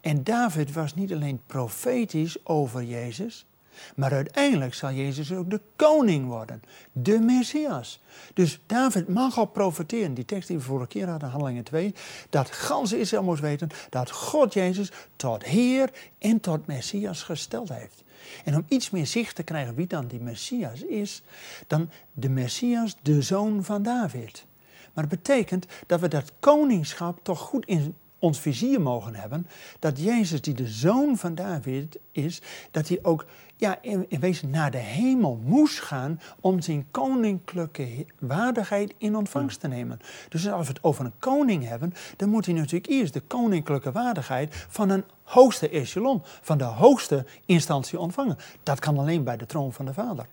En 0.00 0.24
David 0.24 0.72
was 0.72 0.94
niet 0.94 1.12
alleen 1.12 1.40
profetisch 1.46 2.46
over 2.46 2.82
Jezus, 2.82 3.46
maar 3.94 4.12
uiteindelijk 4.12 4.74
zal 4.74 4.92
Jezus 4.92 5.32
ook 5.32 5.50
de 5.50 5.60
koning 5.76 6.26
worden, 6.26 6.62
de 6.92 7.18
Messias. 7.18 8.00
Dus 8.34 8.60
David 8.66 9.08
mag 9.08 9.38
al 9.38 9.46
profeteren, 9.46 10.14
die 10.14 10.24
tekst 10.24 10.48
die 10.48 10.56
we 10.56 10.62
vorige 10.62 10.88
keer 10.88 11.08
hadden, 11.08 11.28
Handelingen 11.28 11.64
2, 11.64 11.94
dat 12.30 12.50
gans 12.50 12.92
Israël 12.92 13.22
moest 13.22 13.40
weten 13.40 13.68
dat 13.88 14.10
God 14.10 14.52
Jezus 14.52 14.90
tot 15.16 15.44
Heer 15.44 15.90
en 16.18 16.40
tot 16.40 16.66
Messias 16.66 17.22
gesteld 17.22 17.68
heeft. 17.68 18.04
En 18.44 18.54
om 18.54 18.64
iets 18.68 18.90
meer 18.90 19.06
zicht 19.06 19.34
te 19.34 19.42
krijgen 19.42 19.74
wie 19.74 19.86
dan 19.86 20.06
die 20.06 20.20
Messias 20.20 20.82
is, 20.82 21.22
dan 21.66 21.90
de 22.12 22.28
Messias, 22.28 22.96
de 23.02 23.22
zoon 23.22 23.64
van 23.64 23.82
David. 23.82 24.44
Maar 24.92 25.04
het 25.04 25.22
betekent 25.22 25.66
dat 25.86 26.00
we 26.00 26.08
dat 26.08 26.32
koningschap 26.40 27.18
toch 27.22 27.40
goed 27.40 27.66
in 27.66 27.94
ons 28.18 28.40
vizier 28.40 28.80
mogen 28.80 29.14
hebben. 29.14 29.46
Dat 29.78 29.98
Jezus, 29.98 30.40
die 30.40 30.54
de 30.54 30.68
zoon 30.68 31.16
van 31.16 31.34
David 31.34 31.98
is, 32.12 32.42
dat 32.70 32.88
hij 32.88 32.98
ook 33.02 33.26
ja, 33.62 33.78
in, 33.80 34.06
in 34.08 34.20
wezen 34.20 34.50
naar 34.50 34.70
de 34.70 34.78
hemel 34.78 35.40
moest 35.44 35.80
gaan 35.80 36.20
om 36.40 36.60
zijn 36.60 36.86
koninklijke 36.90 38.06
waardigheid 38.18 38.94
in 38.98 39.16
ontvangst 39.16 39.60
te 39.60 39.68
nemen. 39.68 40.00
Dus 40.28 40.48
als 40.48 40.66
we 40.66 40.72
het 40.72 40.84
over 40.84 41.04
een 41.04 41.18
koning 41.18 41.68
hebben, 41.68 41.94
dan 42.16 42.28
moet 42.28 42.46
hij 42.46 42.54
natuurlijk 42.54 42.86
eerst 42.86 43.12
de 43.12 43.20
koninklijke 43.20 43.92
waardigheid 43.92 44.66
van 44.68 44.90
een 44.90 45.04
hoogste 45.22 45.68
echelon, 45.68 46.22
van 46.24 46.58
de 46.58 46.64
hoogste 46.64 47.24
instantie 47.46 47.98
ontvangen. 47.98 48.38
Dat 48.62 48.78
kan 48.78 48.98
alleen 48.98 49.24
bij 49.24 49.36
de 49.36 49.46
troon 49.46 49.72
van 49.72 49.84
de 49.84 49.92
Vader. 49.92 50.26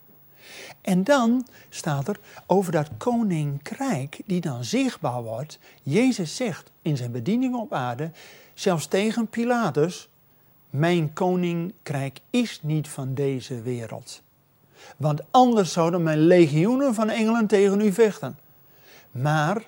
En 0.82 1.04
dan 1.04 1.48
staat 1.70 2.08
er 2.08 2.20
over 2.48 2.72
dat 2.72 2.90
koninkrijk 2.98 4.22
die 4.26 4.42
dan 4.42 4.64
zichtbaar 4.64 5.24
wordt. 5.24 5.60
Jezus 5.84 6.36
zegt 6.36 6.72
in 6.82 6.98
zijn 6.98 7.12
bediening 7.12 7.56
op 7.56 7.74
aarde, 7.74 8.12
zelfs 8.54 8.88
tegen 8.88 9.28
Pilatus, 9.28 10.09
mijn 10.70 11.14
koninkrijk 11.14 12.20
is 12.30 12.60
niet 12.64 12.88
van 12.88 13.14
deze 13.14 13.62
wereld. 13.62 14.22
Want 14.98 15.22
anders 15.32 15.72
zouden 15.72 16.04
mijn 16.04 16.20
legioenen 16.20 16.94
van 16.94 17.10
engelen 17.10 17.48
tegen 17.48 17.82
u 17.82 17.92
vechten. 17.94 18.38
Maar 19.12 19.68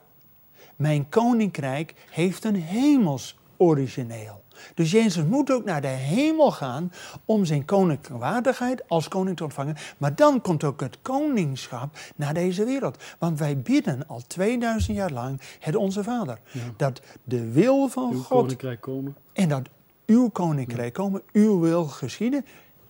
mijn 0.76 1.10
koninkrijk 1.10 1.94
heeft 2.10 2.44
een 2.44 2.56
hemels 2.56 3.38
origineel. 3.58 4.44
Dus 4.74 4.92
Jezus 4.92 5.24
moet 5.24 5.52
ook 5.52 5.66
naar 5.66 5.82
de 5.82 5.88
hemel 5.88 6.52
gaan 6.52 6.92
om 7.26 7.46
zijn 7.46 7.66
koninklijke 7.66 8.18
waardigheid 8.18 8.90
als 8.90 9.08
koning 9.08 9.38
te 9.38 9.44
ontvangen. 9.44 9.76
Maar 9.98 10.16
dan 10.16 10.42
komt 10.42 10.64
ook 10.64 10.80
het 10.80 10.98
koningschap 11.02 11.98
naar 12.16 12.34
deze 12.34 12.66
wereld. 12.66 13.04
Want 13.20 13.40
wij 13.40 13.58
bidden 13.58 14.08
al 14.08 14.22
2000 14.28 14.98
jaar 14.98 15.12
lang 15.12 15.42
het 15.60 15.76
Onze 15.76 16.04
Vader. 16.04 16.40
Dat 16.78 17.02
de 17.24 17.52
wil 17.52 17.88
van 17.88 18.12
Uw 18.12 18.22
God 18.22 18.28
koninkrijk 18.28 18.82
komen. 18.82 19.16
en 19.34 19.50
dat 19.50 19.70
uw 20.12 20.30
koninkrijk 20.30 20.94
komen, 20.94 21.22
uw 21.32 21.60
wil 21.60 21.86
geschieden. 21.86 22.46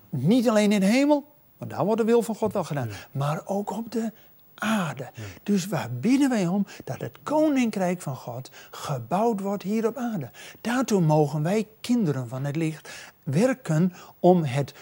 Niet 0.09 0.49
alleen 0.49 0.71
in 0.71 0.79
de 0.79 0.85
hemel, 0.85 1.25
want 1.57 1.71
daar 1.71 1.85
wordt 1.85 2.01
de 2.01 2.07
wil 2.07 2.21
van 2.21 2.35
God 2.35 2.53
wel 2.53 2.63
gedaan. 2.63 2.89
Maar 3.11 3.41
ook 3.45 3.71
op 3.71 3.91
de 3.91 4.11
aarde. 4.55 5.09
Dus 5.43 5.67
waar 5.67 5.91
bidden 5.91 6.29
wij 6.29 6.47
om? 6.47 6.65
Dat 6.83 7.01
het 7.01 7.17
koninkrijk 7.23 8.01
van 8.01 8.15
God 8.15 8.51
gebouwd 8.71 9.39
wordt 9.39 9.63
hier 9.63 9.87
op 9.87 9.97
aarde. 9.97 10.29
Daartoe 10.61 11.01
mogen 11.01 11.43
wij, 11.43 11.67
kinderen 11.81 12.27
van 12.27 12.43
het 12.43 12.55
licht, 12.55 12.89
werken 13.23 13.93
om 14.19 14.43
het 14.43 14.73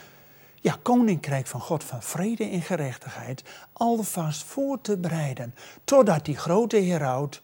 ja, 0.56 0.78
koninkrijk 0.82 1.48
van 1.48 1.62
God 1.62 1.84
van 1.84 2.02
vrede 2.02 2.44
en 2.44 2.62
gerechtigheid 2.62 3.44
alvast 3.74 4.44
voor 4.44 4.82
te 4.82 4.98
bereiden. 4.98 5.56
Totdat 5.84 6.26
die 6.26 6.38
grote 6.38 6.78
heraut 6.78 7.42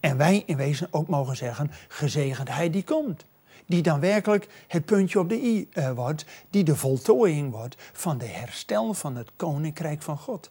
en 0.00 0.16
wij 0.16 0.42
in 0.46 0.56
wezen 0.56 0.88
ook 0.90 1.08
mogen 1.08 1.36
zeggen, 1.36 1.70
gezegend 1.88 2.48
hij 2.48 2.70
die 2.70 2.84
komt. 2.84 3.24
Die 3.68 3.82
dan 3.82 4.00
werkelijk 4.00 4.48
het 4.66 4.84
puntje 4.84 5.18
op 5.18 5.28
de 5.28 5.42
i 5.42 5.68
eh, 5.72 5.90
wordt, 5.90 6.24
die 6.50 6.64
de 6.64 6.76
voltooiing 6.76 7.50
wordt 7.50 7.76
van 7.92 8.18
de 8.18 8.26
herstel 8.26 8.94
van 8.94 9.16
het 9.16 9.30
koninkrijk 9.36 10.02
van 10.02 10.18
God. 10.18 10.50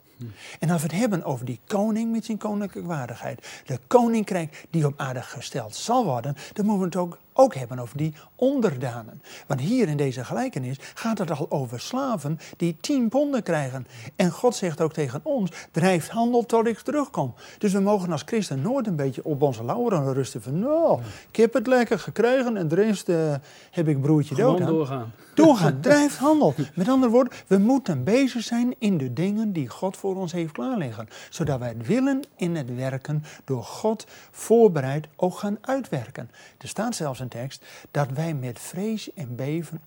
En 0.60 0.70
als 0.70 0.82
we 0.82 0.88
het 0.88 0.98
hebben 0.98 1.24
over 1.24 1.46
die 1.46 1.60
koning 1.68 2.12
met 2.12 2.26
zijn 2.26 2.38
koninklijke 2.38 2.90
waardigheid, 2.90 3.62
de 3.66 3.80
koninkrijk 3.88 4.66
die 4.70 4.86
op 4.86 4.94
aarde 4.98 5.22
gesteld 5.22 5.76
zal 5.76 6.06
worden, 6.06 6.36
dan 6.54 6.66
moeten 6.66 6.80
we 6.80 6.86
het 6.86 6.96
ook, 6.96 7.18
ook 7.38 7.56
hebben 7.56 7.80
over 7.80 7.98
die 7.98 8.14
onderdanen. 8.36 9.22
Want 9.48 9.62
hier 9.62 9.88
in 9.88 9.98
deze 9.98 10.24
gelijkenis 10.26 10.78
gaat 10.94 11.18
het 11.18 11.32
al 11.32 11.46
over 11.52 11.80
slaven 11.80 12.40
die 12.58 12.78
tien 12.82 13.10
ponden 13.10 13.44
krijgen. 13.44 13.88
En 14.16 14.32
God 14.32 14.56
zegt 14.56 14.82
ook 14.82 14.94
tegen 14.94 15.20
ons, 15.24 15.52
drijf 15.72 16.08
handel 16.08 16.46
tot 16.46 16.68
ik 16.68 16.80
terugkom. 16.80 17.34
Dus 17.58 17.72
we 17.74 17.80
mogen 17.80 18.12
als 18.12 18.24
christen 18.26 18.62
nooit 18.62 18.88
een 18.88 18.96
beetje 18.96 19.24
op 19.24 19.42
onze 19.42 19.64
lauweren 19.64 20.14
rusten 20.14 20.42
van, 20.42 20.60
nou, 20.60 21.00
ik 21.30 21.36
heb 21.36 21.54
het 21.54 21.68
lekker 21.68 22.00
gekregen 22.00 22.58
en 22.58 22.68
de 22.68 22.76
rest 22.76 23.10
eh, 23.10 23.34
heb 23.72 23.88
ik 23.88 24.02
broertje 24.02 24.36
dood 24.36 24.46
Gewoon 24.58 24.68
aan. 24.68 24.74
doorgaan. 24.74 25.12
Doorgaan, 25.38 25.80
drijft 25.90 26.18
handel. 26.18 26.54
Met 26.74 26.88
andere 26.88 27.12
woorden, 27.12 27.34
we 27.48 27.58
moeten 27.58 28.04
bezig 28.04 28.44
zijn 28.44 28.76
in 28.80 28.98
de 28.98 29.14
dingen 29.14 29.54
die 29.54 29.70
God 29.70 29.98
voor 29.98 30.16
ons 30.16 30.32
heeft 30.32 30.52
klaarliggen. 30.52 31.08
Zodat 31.30 31.60
wij 31.60 31.68
het 31.68 31.88
willen 31.88 32.24
in 32.36 32.56
het 32.56 32.76
werken 32.76 33.24
door 33.46 33.64
God 33.64 34.06
voorbereid 34.32 35.08
ook 35.16 35.38
gaan 35.38 35.58
uitwerken. 35.62 36.30
Er 36.58 36.68
staat 36.68 36.96
zelfs 36.96 37.20
een 37.20 37.28
tekst 37.28 37.66
dat 37.92 38.08
wij 38.14 38.34
met 38.34 38.60
vrees 38.60 39.14
en 39.14 39.36
beven 39.36 39.82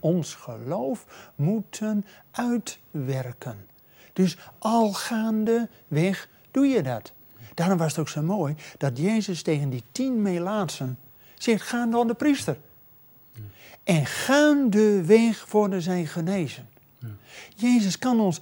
ons 0.00 0.34
geloof 0.34 1.30
moeten 1.34 2.04
uitwerken. 2.30 3.66
Dus 4.12 4.38
al 4.58 4.92
gaandeweg 4.92 6.28
doe 6.50 6.66
je 6.66 6.82
dat. 6.82 7.12
Daarom 7.54 7.78
was 7.78 7.90
het 7.90 8.00
ook 8.00 8.08
zo 8.08 8.22
mooi 8.22 8.54
dat 8.78 8.98
Jezus 8.98 9.42
tegen 9.42 9.70
die 9.70 9.82
tien 9.92 10.22
Melaatsen 10.22 10.98
zegt, 11.38 11.62
ga 11.62 11.86
dan 11.86 12.06
de 12.06 12.14
priester. 12.14 12.56
En 13.84 14.06
gaandeweg 14.06 15.46
worden 15.50 15.82
zij 15.82 16.04
genezen. 16.04 16.68
Jezus 17.56 17.98
kan 17.98 18.20
ons 18.20 18.40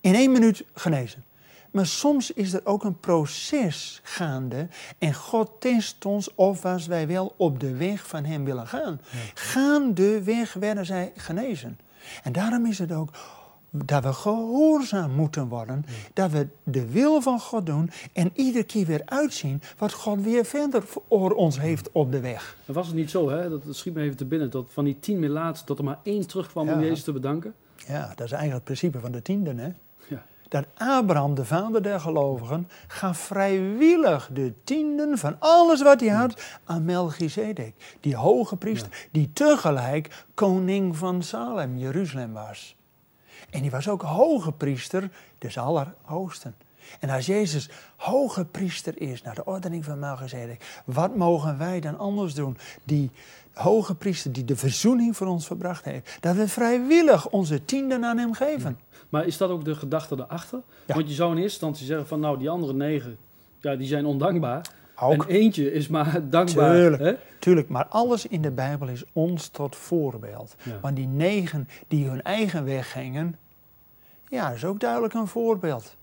in 0.00 0.14
één 0.14 0.32
minuut 0.32 0.64
genezen. 0.74 1.24
Maar 1.70 1.86
soms 1.86 2.30
is 2.30 2.52
er 2.52 2.60
ook 2.64 2.84
een 2.84 3.00
proces 3.00 4.00
gaande. 4.02 4.68
En 4.98 5.14
God 5.14 5.50
test 5.60 6.04
ons 6.04 6.34
of 6.34 6.64
als 6.64 6.86
wij 6.86 7.06
wel 7.06 7.34
op 7.36 7.60
de 7.60 7.76
weg 7.76 8.06
van 8.06 8.24
Hem 8.24 8.44
willen 8.44 8.66
gaan. 8.66 9.00
Gaandeweg 9.34 10.52
werden 10.52 10.86
zij 10.86 11.12
genezen. 11.16 11.78
En 12.22 12.32
daarom 12.32 12.66
is 12.66 12.78
het 12.78 12.92
ook 12.92 13.10
dat 13.70 14.02
we 14.02 14.12
gehoorzaam 14.12 15.10
moeten 15.10 15.48
worden. 15.48 15.84
Dat 16.12 16.30
we 16.30 16.48
de 16.62 16.90
wil 16.90 17.20
van 17.20 17.40
God 17.40 17.66
doen. 17.66 17.90
En 18.12 18.30
iedere 18.34 18.64
keer 18.64 18.86
weer 18.86 19.02
uitzien 19.04 19.62
wat 19.78 19.92
God 19.92 20.20
weer 20.20 20.44
verder 20.44 20.82
voor 20.82 21.30
ons 21.30 21.60
heeft 21.60 21.92
op 21.92 22.12
de 22.12 22.20
weg. 22.20 22.56
En 22.66 22.74
was 22.74 22.86
het 22.86 22.96
niet 22.96 23.10
zo, 23.10 23.30
hè, 23.30 23.48
dat, 23.48 23.62
schiet 23.70 23.94
me 23.94 24.02
even 24.02 24.16
te 24.16 24.24
binnen, 24.24 24.50
dat 24.50 24.66
van 24.68 24.84
die 24.84 24.98
tien 25.00 25.18
Melaatsen 25.18 25.66
dat 25.66 25.78
er 25.78 25.84
maar 25.84 25.98
één 26.02 26.26
terugkwam 26.26 26.68
om. 26.68 26.80
Jezus 26.80 27.04
te 27.04 27.12
bedanken? 27.12 27.54
Ja, 27.86 28.08
dat 28.08 28.26
is 28.26 28.32
eigenlijk 28.32 28.52
het 28.52 28.64
principe 28.64 29.00
van 29.00 29.12
de 29.12 29.22
tienden. 29.22 29.58
Hè? 29.58 29.68
Ja. 30.08 30.24
Dat 30.48 30.64
Abraham, 30.74 31.34
de 31.34 31.44
vader 31.44 31.82
der 31.82 32.00
gelovigen, 32.00 32.68
gaf 32.86 33.18
vrijwillig 33.18 34.30
de 34.32 34.52
tienden 34.64 35.18
van 35.18 35.36
alles 35.38 35.82
wat 35.82 36.00
hij 36.00 36.08
had 36.08 36.58
aan 36.64 36.84
Melchizedek. 36.84 37.96
Die 38.00 38.16
hoge 38.16 38.56
priester, 38.56 39.08
die 39.12 39.32
tegelijk 39.32 40.24
koning 40.34 40.96
van 40.96 41.22
Salem, 41.22 41.76
Jeruzalem 41.76 42.32
was. 42.32 42.75
En 43.50 43.62
die 43.62 43.70
was 43.70 43.88
ook 43.88 44.02
hoge 44.02 44.52
priester 44.52 45.10
des 45.38 45.58
Allerhoogsten. 45.58 46.54
En 47.00 47.10
als 47.10 47.26
Jezus 47.26 47.68
hoge 47.96 48.44
priester 48.44 49.00
is 49.00 49.22
naar 49.22 49.34
de 49.34 49.44
ordening 49.44 49.84
van 49.84 49.98
Melchizedek, 49.98 50.80
wat 50.84 51.16
mogen 51.16 51.58
wij 51.58 51.80
dan 51.80 51.98
anders 51.98 52.34
doen? 52.34 52.56
Die 52.84 53.10
hoge 53.54 53.94
priester 53.94 54.32
die 54.32 54.44
de 54.44 54.56
verzoening 54.56 55.16
voor 55.16 55.26
ons 55.26 55.46
verbracht 55.46 55.84
heeft. 55.84 56.16
Dat 56.20 56.36
we 56.36 56.48
vrijwillig 56.48 57.28
onze 57.28 57.64
tienden 57.64 58.04
aan 58.04 58.18
hem 58.18 58.34
geven. 58.34 58.78
Maar 59.08 59.26
is 59.26 59.36
dat 59.36 59.50
ook 59.50 59.64
de 59.64 59.74
gedachte 59.74 60.14
erachter? 60.14 60.62
Ja. 60.86 60.94
Want 60.94 61.08
je 61.08 61.14
zou 61.14 61.30
in 61.30 61.36
eerste 61.36 61.52
instantie 61.52 61.86
zeggen 61.86 62.06
van 62.06 62.20
nou, 62.20 62.38
die 62.38 62.50
andere 62.50 62.72
negen, 62.72 63.18
ja, 63.60 63.76
die 63.76 63.86
zijn 63.86 64.06
ondankbaar. 64.06 64.68
Ook. 65.00 65.24
En 65.24 65.28
eentje 65.34 65.72
is 65.72 65.88
maar 65.88 66.20
dankbaar. 66.30 66.74
Tuurlijk. 66.74 67.02
Hè? 67.02 67.14
Tuurlijk, 67.38 67.68
maar 67.68 67.86
alles 67.86 68.26
in 68.26 68.42
de 68.42 68.50
Bijbel 68.50 68.88
is 68.88 69.04
ons 69.12 69.48
tot 69.48 69.76
voorbeeld. 69.76 70.54
Ja. 70.62 70.78
Want 70.80 70.96
die 70.96 71.06
negen 71.08 71.68
die 71.88 72.08
hun 72.08 72.22
eigen 72.22 72.64
weg 72.64 72.92
gingen, 72.92 73.36
ja, 74.28 74.50
is 74.50 74.64
ook 74.64 74.80
duidelijk 74.80 75.14
een 75.14 75.26
voorbeeld. 75.26 75.96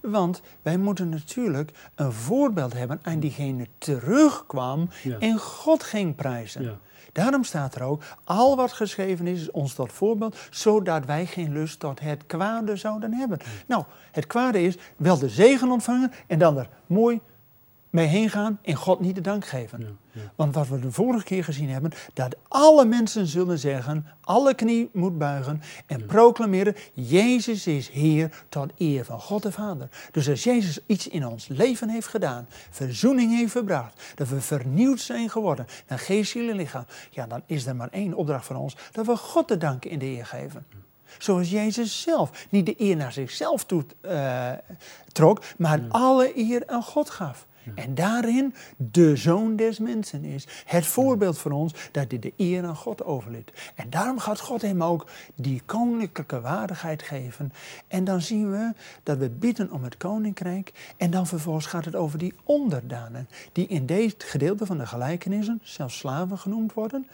Want 0.00 0.42
wij 0.62 0.76
moeten 0.78 1.08
natuurlijk 1.08 1.70
een 1.94 2.12
voorbeeld 2.12 2.72
hebben 2.72 2.98
aan 3.02 3.20
diegene 3.20 3.66
terugkwam 3.78 4.88
Ja. 5.02 5.16
en 5.18 5.38
God 5.38 5.82
ging 5.82 6.14
prijzen. 6.14 6.62
Ja. 6.62 6.78
Daarom 7.12 7.44
staat 7.44 7.74
er 7.74 7.82
ook, 7.82 8.02
al 8.24 8.56
wat 8.56 8.72
geschreven 8.72 9.26
is, 9.26 9.40
is 9.40 9.50
ons 9.50 9.74
tot 9.74 9.92
voorbeeld, 9.92 10.36
zodat 10.50 11.04
wij 11.04 11.26
geen 11.26 11.52
lust 11.52 11.80
tot 11.80 12.00
het 12.00 12.26
kwade 12.26 12.76
zouden 12.76 13.12
hebben. 13.12 13.38
Nou, 13.66 13.84
het 14.12 14.26
kwade 14.26 14.62
is 14.62 14.76
wel 14.96 15.18
de 15.18 15.28
zegen 15.28 15.70
ontvangen 15.70 16.12
en 16.26 16.38
dan 16.38 16.58
er 16.58 16.68
mooi 16.86 17.20
mee 17.90 18.06
heen 18.06 18.30
gaan 18.30 18.58
en 18.62 18.74
God 18.74 19.00
niet 19.00 19.14
de 19.14 19.20
dank 19.20 19.46
geven. 19.46 19.80
Ja, 19.80 19.86
ja. 20.12 20.32
Want 20.34 20.54
wat 20.54 20.68
we 20.68 20.78
de 20.78 20.92
vorige 20.92 21.24
keer 21.24 21.44
gezien 21.44 21.68
hebben, 21.68 21.92
dat 22.12 22.36
alle 22.48 22.84
mensen 22.84 23.26
zullen 23.26 23.58
zeggen, 23.58 24.06
alle 24.20 24.54
knie 24.54 24.90
moet 24.92 25.18
buigen 25.18 25.62
en 25.86 26.06
proclameren, 26.06 26.76
Jezus 26.92 27.66
is 27.66 27.88
Heer 27.88 28.44
tot 28.48 28.72
eer 28.76 29.04
van 29.04 29.20
God 29.20 29.42
de 29.42 29.52
Vader. 29.52 29.88
Dus 30.10 30.28
als 30.28 30.44
Jezus 30.44 30.78
iets 30.86 31.08
in 31.08 31.26
ons 31.26 31.48
leven 31.48 31.88
heeft 31.88 32.08
gedaan, 32.08 32.46
verzoening 32.70 33.36
heeft 33.36 33.52
verbracht, 33.52 34.02
dat 34.14 34.28
we 34.28 34.40
vernieuwd 34.40 35.00
zijn 35.00 35.30
geworden 35.30 35.66
naar 35.88 35.98
geest, 35.98 36.30
ziel 36.30 36.48
en 36.48 36.56
lichaam, 36.56 36.84
ja, 37.10 37.26
dan 37.26 37.42
is 37.46 37.66
er 37.66 37.76
maar 37.76 37.90
één 37.90 38.14
opdracht 38.14 38.46
van 38.46 38.56
ons, 38.56 38.76
dat 38.92 39.06
we 39.06 39.16
God 39.16 39.48
de 39.48 39.56
dank 39.56 39.84
in 39.84 39.98
de 39.98 40.06
eer 40.06 40.26
geven. 40.26 40.66
Zoals 41.18 41.50
Jezus 41.50 42.02
zelf 42.02 42.46
niet 42.50 42.66
de 42.66 42.74
eer 42.78 42.96
naar 42.96 43.12
zichzelf 43.12 43.64
toe, 43.64 43.84
eh, 44.00 44.52
trok, 45.12 45.42
maar 45.56 45.80
alle 45.88 46.38
eer 46.38 46.62
aan 46.66 46.82
God 46.82 47.10
gaf. 47.10 47.46
En 47.74 47.94
daarin 47.94 48.54
de 48.76 49.16
zoon 49.16 49.56
des 49.56 49.78
mensen 49.78 50.24
is. 50.24 50.46
Het 50.64 50.86
voorbeeld 50.86 51.38
voor 51.38 51.50
ons 51.50 51.74
dat 51.92 52.10
hij 52.10 52.18
de 52.18 52.32
eer 52.36 52.64
aan 52.64 52.76
God 52.76 53.04
overliet. 53.04 53.52
En 53.74 53.90
daarom 53.90 54.18
gaat 54.18 54.40
God 54.40 54.62
hem 54.62 54.82
ook 54.82 55.06
die 55.34 55.62
koninklijke 55.66 56.40
waardigheid 56.40 57.02
geven. 57.02 57.52
En 57.88 58.04
dan 58.04 58.20
zien 58.20 58.50
we 58.50 58.72
dat 59.02 59.18
we 59.18 59.30
bidden 59.30 59.70
om 59.70 59.84
het 59.84 59.96
koninkrijk. 59.96 60.94
En 60.96 61.10
dan 61.10 61.26
vervolgens 61.26 61.66
gaat 61.66 61.84
het 61.84 61.94
over 61.94 62.18
die 62.18 62.34
onderdanen. 62.44 63.28
Die 63.52 63.66
in 63.66 63.86
dit 63.86 64.24
gedeelte 64.24 64.66
van 64.66 64.78
de 64.78 64.86
gelijkenissen, 64.86 65.60
zelfs 65.62 65.98
slaven 65.98 66.38
genoemd 66.38 66.72
worden. 66.72 67.06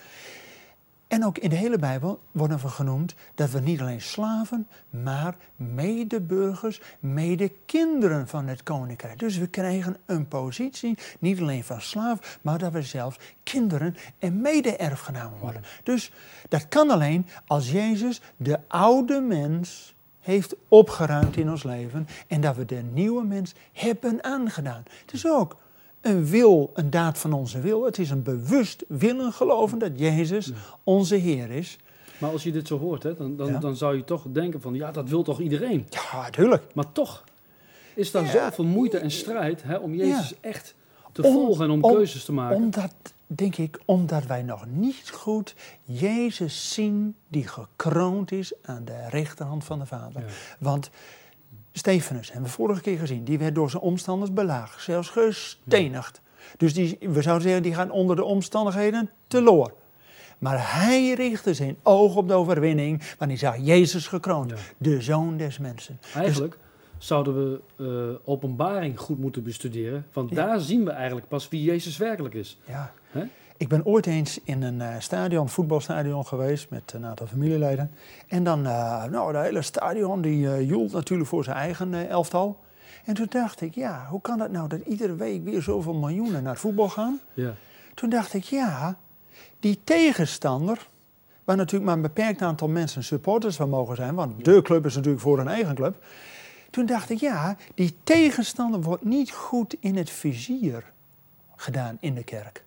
En 1.13 1.25
ook 1.25 1.39
in 1.39 1.51
de 1.51 1.57
hele 1.57 1.79
Bijbel 1.79 2.21
worden 2.31 2.59
we 2.59 2.69
genoemd 2.69 3.15
dat 3.35 3.51
we 3.51 3.61
niet 3.61 3.81
alleen 3.81 4.01
slaven, 4.01 4.69
maar 4.91 5.37
medeburgers, 5.57 6.81
medekinderen 7.01 8.29
van 8.29 8.47
het 8.47 8.63
koninkrijk. 8.63 9.19
Dus 9.19 9.39
we 9.39 9.47
krijgen 9.47 9.97
een 10.07 10.29
positie, 10.29 10.99
niet 11.19 11.41
alleen 11.41 11.65
van 11.65 11.81
slaaf, 11.81 12.39
maar 12.43 12.59
dat 12.59 12.73
we 12.73 12.83
zelfs 12.83 13.19
kinderen 13.43 13.97
en 14.19 14.41
mede-erfgenamen 14.41 15.39
worden. 15.39 15.63
Dus 15.83 16.13
dat 16.49 16.69
kan 16.69 16.91
alleen 16.91 17.27
als 17.47 17.71
Jezus 17.71 18.21
de 18.37 18.59
oude 18.69 19.21
mens 19.21 19.95
heeft 20.21 20.55
opgeruimd 20.69 21.37
in 21.37 21.51
ons 21.51 21.63
leven 21.63 22.07
en 22.27 22.41
dat 22.41 22.57
we 22.57 22.65
de 22.65 22.83
nieuwe 22.93 23.25
mens 23.25 23.55
hebben 23.73 24.25
aangedaan. 24.25 24.83
Het 25.01 25.13
is 25.13 25.27
ook 25.27 25.57
een 26.03 26.27
wil, 26.27 26.71
een 26.75 26.91
daad 26.91 27.19
van 27.19 27.33
onze 27.33 27.61
wil. 27.61 27.85
Het 27.85 27.99
is 27.99 28.11
een 28.11 28.23
bewust 28.23 28.85
willen 28.89 29.33
geloven 29.33 29.79
dat 29.79 29.91
Jezus 29.99 30.51
onze 30.85 31.15
Heer 31.17 31.51
is. 31.51 31.79
Maar 32.19 32.31
als 32.31 32.43
je 32.43 32.53
dit 32.53 32.67
zo 32.67 32.79
hoort, 32.79 33.03
hè, 33.03 33.15
dan, 33.17 33.37
dan, 33.37 33.47
Ja. 33.47 33.59
dan 33.59 33.77
zou 33.77 33.97
je 33.97 34.05
toch 34.05 34.25
denken 34.33 34.61
van, 34.61 34.75
ja, 34.75 34.91
dat 34.93 35.09
wil 35.09 35.23
toch 35.23 35.41
iedereen? 35.41 35.87
Ja, 35.91 36.21
natuurlijk. 36.23 36.75
Maar 36.75 36.93
toch 36.93 37.25
is 37.95 38.11
daar 38.11 38.25
Ja. 38.25 38.31
zoveel 38.31 38.65
moeite 38.65 38.99
en 38.99 39.11
strijd 39.11 39.63
hè, 39.63 39.77
om 39.77 39.95
Jezus 39.95 40.35
echt 40.41 40.75
te 41.13 41.23
Om- 41.23 41.33
volgen 41.33 41.65
en 41.65 41.71
om, 41.71 41.83
om- 41.85 41.95
keuzes 41.95 42.25
te 42.25 42.33
maken. 42.33 42.57
Omdat, 42.57 42.95
denk 43.27 43.57
ik, 43.57 43.81
omdat 43.85 44.27
wij 44.27 44.43
nog 44.43 44.67
niet 44.67 45.11
goed 45.11 45.55
Jezus 45.85 46.73
zien 46.75 47.15
die 47.29 47.47
gekroond 47.49 48.33
is 48.33 48.53
aan 48.63 48.85
de 48.85 49.09
rechterhand 49.09 49.65
van 49.65 49.79
de 49.79 49.87
Vader. 49.87 50.25
Want 50.59 50.91
Stefanus, 51.73 52.27
hebben 52.33 52.49
we 52.51 52.55
vorige 52.55 52.81
keer 52.81 52.99
gezien, 52.99 53.25
die 53.25 53.39
werd 53.39 53.55
door 53.55 53.71
zijn 53.71 53.83
omstanders 53.83 54.33
belaagd, 54.33 54.83
zelfs 54.83 55.09
gestenigd. 55.09 56.21
Dus 56.57 56.75
die, 56.75 56.99
we 57.01 57.23
zouden 57.23 57.43
zeggen, 57.47 57.63
die 57.63 57.75
gaan 57.75 57.91
onder 57.91 58.17
de 58.17 58.25
omstandigheden 58.25 59.11
teloor. 59.27 59.73
Maar 60.39 60.75
hij 60.75 61.13
richtte 61.13 61.55
zijn 61.55 61.77
oog 61.83 62.17
op 62.17 62.29
de 62.29 62.35
overwinning, 62.35 63.03
want 63.19 63.31
hij 63.31 63.39
zag 63.41 63.57
Jezus 63.61 64.07
gekroond, 64.07 64.51
Ja. 64.51 64.57
de 64.79 65.01
zoon 65.03 65.37
des 65.37 65.59
mensen. 65.59 65.99
Eigenlijk 66.15 66.59
zouden 66.99 67.35
we 67.35 67.61
eh, 67.77 68.29
openbaring 68.29 68.99
goed 68.99 69.19
moeten 69.19 69.43
bestuderen. 69.43 70.07
Want 70.13 70.31
Ja. 70.31 70.37
daar 70.37 70.61
zien 70.61 70.85
we 70.85 70.91
eigenlijk 70.91 71.29
pas 71.29 71.49
wie 71.49 71.63
Jezus 71.63 71.97
werkelijk 71.97 72.35
is. 72.35 72.59
Ja. 72.65 72.93
Ik 73.63 73.69
ben 73.69 73.87
ooit 73.87 74.07
eens 74.07 74.41
in 74.45 74.63
een 74.63 74.81
eh, 74.81 74.95
stadion, 74.99 75.49
voetbalstadion 75.49 76.27
geweest 76.27 76.71
met 76.71 76.93
een 76.93 77.07
aantal 77.07 77.27
familieleden. 77.27 77.91
En 78.29 78.45
dan, 78.45 78.67
eh 78.67 79.05
nou, 79.05 79.33
de 79.33 79.39
hele 79.39 79.63
stadion 79.63 80.21
die 80.21 80.49
eh 80.49 80.69
joelt 80.69 80.93
natuurlijk 80.93 81.29
voor 81.29 81.45
zijn 81.45 81.57
eigen 81.57 82.09
elftal. 82.09 82.59
En 83.05 83.15
toen 83.15 83.27
dacht 83.29 83.61
ik, 83.61 83.75
ja, 83.75 84.07
hoe 84.11 84.21
kan 84.21 84.39
dat 84.39 84.51
nou 84.51 84.69
dat 84.69 84.81
iedere 84.81 85.15
week 85.15 85.45
weer 85.45 85.63
zoveel 85.63 85.95
miljoenen 85.95 86.43
naar 86.43 86.53
het 86.53 86.61
voetbal 86.61 86.89
gaan? 86.89 87.21
Ja. 87.35 87.55
Toen 87.95 88.11
dacht 88.11 88.35
ik, 88.35 88.45
ja, 88.45 88.97
die 89.61 89.81
tegenstander, 89.85 90.87
waar 91.45 91.57
natuurlijk 91.57 91.85
maar 91.85 91.97
een 91.97 92.03
beperkt 92.03 92.43
aantal 92.43 92.69
mensen 92.69 93.05
supporters 93.05 93.57
van 93.57 93.69
mogen 93.69 93.97
zijn, 93.97 94.15
want 94.15 94.45
de 94.45 94.63
club 94.63 94.87
is 94.87 94.95
natuurlijk 94.95 95.23
voor 95.23 95.39
een 95.39 95.49
eigen 95.49 95.75
club. 95.75 96.05
Toen 96.71 96.87
dacht 96.87 97.11
ik, 97.11 97.19
ja, 97.19 97.57
die 97.75 97.95
tegenstander 98.05 98.81
wordt 98.81 99.05
niet 99.05 99.31
goed 99.31 99.77
in 99.81 99.97
het 99.97 100.11
vizier 100.11 100.93
gedaan 101.57 101.97
in 102.01 102.15
de 102.15 102.25
kerk. 102.25 102.65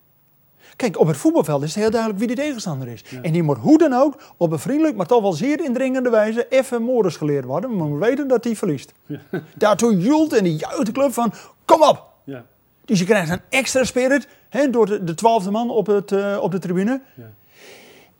Kijk, 0.75 0.99
op 0.99 1.07
het 1.07 1.17
voetbalveld 1.17 1.63
is 1.63 1.69
het 1.69 1.83
heel 1.83 1.91
duidelijk 1.91 2.19
wie 2.19 2.35
de 2.35 2.41
tegenstander 2.41 2.87
is. 2.87 3.03
Ja. 3.09 3.21
En 3.21 3.31
die 3.31 3.43
moet 3.43 3.57
hoe 3.57 3.77
dan 3.77 3.93
ook 3.93 4.33
op 4.37 4.51
een 4.51 4.59
vriendelijk, 4.59 4.95
maar 4.95 5.05
toch 5.05 5.21
wel 5.21 5.33
zeer 5.33 5.63
indringende 5.63 6.09
wijze 6.09 6.47
even 6.49 6.81
moorders 6.81 7.17
geleerd 7.17 7.45
worden. 7.45 7.77
Maar 7.77 7.91
we 7.91 7.97
weten 7.97 8.27
dat 8.27 8.43
hij 8.43 8.55
verliest. 8.55 8.93
Daartoe 9.57 9.97
joelt 9.97 10.33
en 10.33 10.43
die 10.43 10.55
juicht 10.55 10.85
de 10.85 10.91
club 10.91 11.13
van, 11.13 11.33
kom 11.65 11.81
op! 11.81 12.07
Ja. 12.23 12.45
Dus 12.85 12.99
je 12.99 13.05
krijgt 13.05 13.31
een 13.31 13.41
extra 13.49 13.83
spirit 13.83 14.27
hè, 14.49 14.69
door 14.69 14.85
de, 14.85 15.03
de 15.03 15.13
twaalfde 15.13 15.51
man 15.51 15.69
op, 15.69 15.87
het, 15.87 16.11
eh, 16.11 16.37
op 16.41 16.51
de 16.51 16.59
tribune. 16.59 17.01
Ja. 17.15 17.31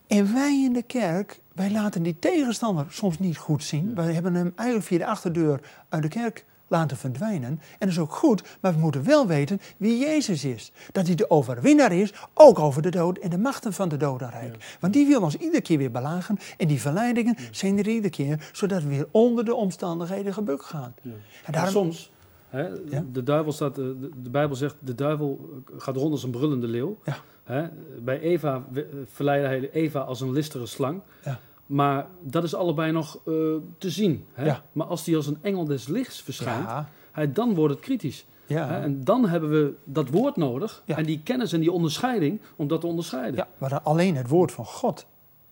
En 0.08 0.34
wij 0.34 0.64
in 0.64 0.74
de 0.74 0.82
kerk, 0.82 1.40
wij 1.54 1.72
laten 1.72 2.04
die 2.04 2.16
tegenstander 2.20 2.86
soms 2.90 3.20
niet 3.20 3.38
goed 3.38 3.64
zien. 3.64 3.96
Wij 3.96 4.14
hebben 4.14 4.34
hem 4.34 4.54
eigenlijk 4.56 4.88
via 4.88 4.98
de 4.98 5.06
achterdeur 5.06 5.60
uit 5.90 6.02
de 6.02 6.10
kerk 6.10 6.46
laten 6.68 6.98
verdwijnen. 6.98 7.50
En 7.50 7.60
dat 7.80 7.90
is 7.90 8.00
ook 8.00 8.14
goed, 8.14 8.44
maar 8.62 8.74
we 8.74 8.80
moeten 8.80 9.04
wel 9.06 9.28
weten 9.28 9.60
wie 9.78 9.98
Jezus 10.00 10.46
is. 10.46 10.72
Dat 10.92 11.06
hij 11.08 11.16
de 11.16 11.30
overwinnaar 11.30 11.92
is, 11.92 12.14
ook 12.34 12.60
over 12.60 12.82
de 12.82 12.90
dood 12.92 13.18
en 13.18 13.30
de 13.30 13.38
machten 13.38 13.74
van 13.74 13.90
de 13.90 13.98
dodenrijk. 13.98 14.78
Want 14.80 14.94
die 14.94 15.08
wil 15.08 15.22
ons 15.22 15.36
iedere 15.38 15.62
keer 15.62 15.78
weer 15.78 15.92
belagen. 15.92 16.38
En 16.58 16.68
die 16.68 16.82
verleidingen 16.82 17.36
zijn 17.52 17.78
er 17.78 17.88
iedere 17.88 18.10
keer, 18.10 18.50
zodat 18.52 18.82
we 18.84 18.90
weer 18.90 19.08
onder 19.12 19.46
de 19.46 19.56
omstandigheden 19.56 20.34
gebukt 20.34 20.66
gaan. 20.66 20.94
Ja. 21.02 21.12
En 21.46 21.54
daarom, 21.54 21.72
soms, 21.72 22.12
hè, 22.50 22.70
de, 23.12 23.24
duivel 23.24 23.52
staat, 23.52 23.78
eh, 23.78 23.84
de, 23.86 24.10
de 24.24 24.30
Bijbel 24.30 24.56
zegt, 24.56 24.76
de 24.80 24.96
duivel 24.96 25.50
gaat 25.78 25.96
rond 25.96 26.12
als 26.12 26.24
een 26.24 26.32
brullende 26.32 26.68
leeuw. 26.68 26.98
Hè, 27.44 27.68
bij 28.04 28.20
Eva 28.20 28.64
we- 28.72 29.06
leidde 29.18 29.48
hij 29.48 29.70
Eva 29.72 30.00
als 30.00 30.22
een 30.22 30.32
listere 30.32 30.66
slang. 30.66 31.02
Ja. 31.24 31.40
Maar 31.66 32.08
dat 32.22 32.44
is 32.44 32.56
allebei 32.56 32.92
nog 32.92 33.16
eh, 33.16 33.34
te 33.78 33.90
zien. 33.90 34.26
Hè? 34.34 34.46
Ja. 34.46 34.64
Maar 34.72 34.88
als 34.88 35.04
die 35.04 35.16
als 35.16 35.28
een 35.28 35.38
engel 35.42 35.66
des 35.66 35.88
lichts 35.88 36.22
verschijnt, 36.22 36.68
ja, 36.68 36.90
hè, 37.12 37.32
dan 37.32 37.54
wordt 37.54 37.74
het 37.74 37.84
kritisch. 37.84 38.26
ja. 38.46 38.68
Hè? 38.68 38.82
En 38.82 39.04
dan 39.04 39.28
hebben 39.28 39.50
we 39.50 39.74
dat 39.84 40.10
woord 40.10 40.36
nodig 40.36 40.84
en 40.86 41.04
die 41.04 41.22
kennis 41.24 41.54
en 41.54 41.60
die 41.60 41.72
onderscheiding 41.72 42.42
om 42.56 42.68
dat 42.68 42.82
te 42.82 42.88
onderscheiden. 42.88 43.36
Ja, 43.36 43.48
maar 43.58 43.82
alleen 43.82 44.16
het 44.16 44.28
woord 44.28 44.52
van 44.52 44.66
God 44.66 45.06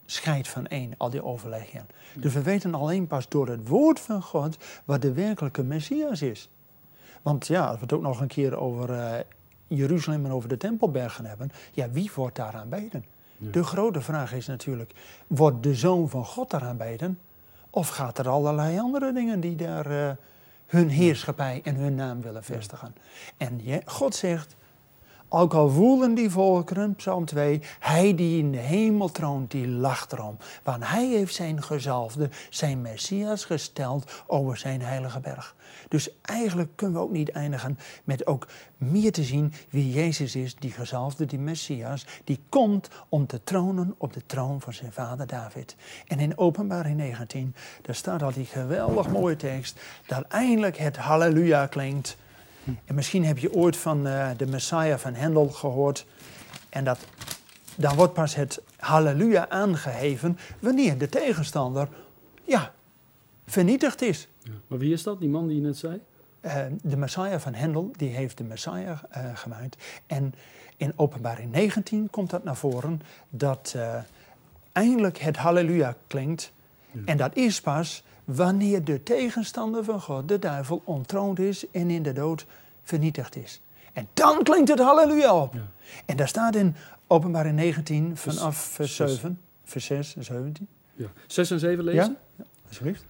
scheidt 0.06 0.48
van 0.48 0.68
één, 0.68 0.94
al 0.98 1.10
die 1.10 1.24
overleggingen. 1.24 1.88
Dus 2.20 2.34
we 2.34 2.42
weten 2.42 2.74
alleen 2.74 3.08
pas 3.08 3.30
door 3.30 3.48
het 3.48 3.68
woord 3.68 4.00
van 4.00 4.22
God 4.22 4.58
wat 4.86 5.02
de 5.02 5.14
werkelijke 5.14 5.64
Messias 5.64 6.22
is. 6.22 6.50
Want 7.22 7.48
ja, 7.48 7.66
als 7.66 7.76
we 7.76 7.82
het 7.82 7.94
ook 7.94 8.02
nog 8.02 8.22
een 8.22 8.28
keer 8.28 8.58
over 8.58 8.90
eh, 8.90 9.20
Jeruzalem 9.68 10.26
en 10.26 10.32
over 10.32 10.50
de 10.50 10.58
Tempelberg 10.58 11.14
gaan 11.14 11.26
hebben, 11.26 11.52
ja, 11.72 11.90
wie 11.92 12.12
wordt 12.16 12.36
daar 12.36 12.54
aanbeden? 12.54 13.06
De 13.52 13.64
grote 13.64 14.02
vraag 14.02 14.34
is 14.34 14.48
natuurlijk, 14.48 14.92
wordt 15.28 15.64
de 15.64 15.76
Zoon 15.76 16.10
van 16.10 16.26
God 16.26 16.50
daar 16.50 16.64
aanbeden? 16.64 17.20
Of 17.70 17.88
gaat 17.90 18.18
er 18.18 18.30
allerlei 18.30 18.80
andere 18.80 19.14
dingen 19.14 19.40
die 19.40 19.56
daar 19.56 19.86
eh, 20.08 20.16
hun 20.68 20.90
heerschappij 20.90 21.62
en 21.64 21.76
hun 21.76 21.96
naam 21.96 22.22
willen 22.22 22.44
vestigen? 22.44 22.96
En 23.38 23.60
je- 23.64 23.82
God 23.86 24.16
zegt, 24.16 24.56
ook 25.34 25.54
al 25.54 25.70
voelen 25.70 26.14
die 26.14 26.30
volkeren, 26.30 26.96
Psalm 26.96 27.26
2, 27.26 27.62
hij 27.80 28.16
die 28.16 28.40
in 28.40 28.52
de 28.52 28.58
hemel 28.58 29.12
troont, 29.12 29.52
die 29.52 29.68
lacht 29.68 30.12
erom. 30.12 30.38
Want 30.64 30.88
hij 30.88 31.08
heeft 31.08 31.34
zijn 31.34 31.64
gezalfde, 31.64 32.30
zijn 32.50 32.82
Messias 32.82 33.46
gesteld 33.46 34.24
over 34.28 34.58
zijn 34.58 34.82
heilige 34.82 35.20
berg. 35.20 35.56
Dus 35.88 36.10
eigenlijk 36.22 36.70
kunnen 36.76 36.98
we 36.98 37.04
ook 37.04 37.12
niet 37.12 37.32
eindigen 37.32 37.80
met 38.04 38.28
ook 38.28 38.48
meer 38.78 39.12
te 39.12 39.24
zien 39.24 39.54
wie 39.70 39.92
Jezus 39.92 40.36
is, 40.36 40.56
die 40.56 40.72
gezalfde, 40.72 41.26
die 41.26 41.40
Messias, 41.40 42.06
die 42.24 42.40
komt 42.50 42.90
om 43.10 43.28
te 43.28 43.44
tronen 43.44 43.96
op 43.98 44.14
de 44.14 44.26
troon 44.26 44.62
van 44.62 44.74
zijn 44.74 44.92
vader 44.92 45.28
David. 45.28 45.76
En 46.08 46.20
in 46.20 46.38
Openbaring 46.38 46.98
19, 46.98 47.56
daar 47.82 47.96
staat 47.96 48.24
al 48.24 48.34
die 48.34 48.46
geweldig 48.46 49.10
mooie 49.10 49.36
tekst, 49.36 49.80
dat 50.08 50.24
eindelijk 50.28 50.78
het 50.78 50.98
halleluja 50.98 51.68
klinkt. 51.68 52.18
En 52.86 52.96
misschien 52.96 53.26
heb 53.26 53.38
je 53.38 53.54
ooit 53.54 53.78
van 53.78 54.08
eh, 54.08 54.30
de 54.38 54.46
Messiah 54.48 54.98
van 54.98 55.14
Hendel 55.14 55.50
gehoord. 55.50 56.06
En 56.70 56.84
dat, 56.84 57.00
dan 57.76 57.96
wordt 57.96 58.14
pas 58.14 58.36
het 58.36 58.62
halleluja 58.78 59.50
aangeheven 59.50 60.38
wanneer 60.60 60.98
de 60.98 61.10
tegenstander, 61.10 61.88
ja, 62.44 62.74
vernietigd 63.46 64.02
is. 64.02 64.28
Ja. 64.40 64.52
Maar 64.68 64.80
wie 64.80 64.94
is 64.94 65.04
dat, 65.04 65.20
die 65.20 65.30
man 65.30 65.48
die 65.48 65.56
je 65.56 65.62
net 65.62 65.78
zei? 65.78 66.02
Eh, 66.40 66.66
de 66.82 66.98
Messiah 66.98 67.40
van 67.40 67.54
Hendel, 67.54 67.92
die 67.96 68.10
heeft 68.10 68.38
de 68.38 68.44
Messiah 68.44 69.00
eh, 69.10 69.26
gemaakt. 69.34 69.84
En 70.08 70.34
in 70.78 70.94
openbaring 70.96 71.52
19 71.52 72.10
komt 72.10 72.30
dat 72.30 72.44
naar 72.44 72.56
voren, 72.56 73.02
dat 73.30 73.76
eindelijk 74.72 75.18
het 75.18 75.38
halleluja 75.38 75.96
klinkt. 76.08 76.52
Ja. 76.92 77.02
En 77.06 77.18
dat 77.18 77.36
is 77.36 77.62
pas 77.62 78.04
wanneer 78.26 78.84
de 78.84 79.04
tegenstander 79.04 79.84
van 79.84 80.02
God, 80.02 80.28
de 80.28 80.40
duivel, 80.40 80.82
ontroond 80.84 81.40
is 81.40 81.70
en 81.72 81.90
in 81.90 82.04
de 82.04 82.14
dood 82.14 82.46
vernietigd 82.84 83.36
is. 83.36 83.62
En 83.94 84.08
dan 84.14 84.44
klinkt 84.44 84.70
het 84.70 84.80
halleluja 84.80 85.36
op. 85.42 85.54
Ja. 85.54 85.68
En 86.06 86.18
daar 86.18 86.28
staat 86.28 86.56
in 86.56 86.76
openbaring 87.08 87.56
19 87.56 88.18
Vers- 88.18 88.36
vanaf 88.38 88.58
vers 88.58 88.96
zes. 88.96 89.14
7, 89.14 89.40
vers 89.64 89.86
6 89.86 90.16
en 90.16 90.24
17. 90.24 90.68
Ja. 90.96 91.08
6 91.28 91.52
en 91.52 91.60
7 91.60 91.84
lezen. 91.84 92.18
Ja, 92.38 92.46
alsjeblieft. 92.68 93.06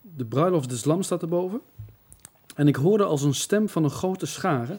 De 0.00 0.24
bruiloft 0.24 0.68
des 0.68 0.84
lam 0.84 1.02
staat 1.02 1.22
erboven. 1.22 1.60
En 2.54 2.68
ik 2.68 2.76
hoorde 2.76 3.04
als 3.04 3.22
een 3.22 3.34
stem 3.34 3.68
van 3.68 3.84
een 3.84 3.90
grote 3.90 4.26
schare. 4.26 4.78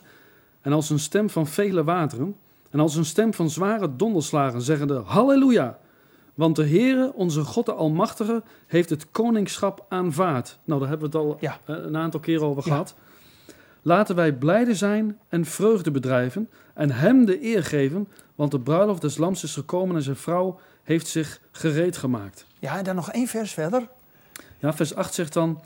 En 0.62 0.74
als 0.74 0.90
een 0.90 1.00
stem 1.00 1.30
van 1.30 1.48
vele 1.48 1.84
wateren. 1.84 2.36
En 2.70 2.80
als 2.80 2.96
een 2.96 3.06
stem 3.06 3.34
van 3.34 3.50
zware 3.50 3.96
donderslagen 3.96 4.62
zeggende: 4.62 5.02
Halleluja! 5.06 5.80
Want 6.40 6.56
de 6.56 6.68
Heere, 6.68 7.14
onze 7.14 7.44
God 7.44 7.66
de 7.66 7.74
Almachtige, 7.74 8.44
heeft 8.68 8.90
het 8.90 9.12
koningschap 9.12 9.86
aanvaard. 9.90 10.60
Nou, 10.64 10.80
daar 10.80 10.90
hebben 10.90 11.12
we 11.12 11.18
het 11.18 11.26
al 11.28 11.38
Ja. 11.40 11.60
eh, 11.66 11.76
een 11.86 11.98
aantal 11.98 12.20
keren 12.20 12.48
over 12.48 12.64
Ja. 12.66 12.70
gehad. 12.72 12.96
Laten 13.82 14.16
wij 14.16 14.34
blijde 14.34 14.76
zijn 14.76 15.18
en 15.30 15.46
vreugde 15.46 15.92
bedrijven 15.92 16.50
en 16.74 16.92
hem 16.92 17.26
de 17.26 17.44
eer 17.44 17.64
geven, 17.64 18.08
want 18.36 18.52
de 18.52 18.60
bruiloft 18.60 19.02
des 19.02 19.18
lams 19.18 19.44
is 19.44 19.54
gekomen 19.54 19.96
en 19.96 20.02
zijn 20.02 20.16
vrouw 20.16 20.60
heeft 20.84 21.08
zich 21.08 21.42
gereed 21.52 21.98
gemaakt. 21.98 22.46
Ja, 22.60 22.78
en 22.78 22.84
dan 22.84 22.96
nog 22.96 23.12
één 23.12 23.28
vers 23.28 23.52
verder. 23.52 23.88
Ja, 24.60 24.74
vers 24.74 24.96
8 24.96 25.14
zegt 25.14 25.34
dan: 25.34 25.62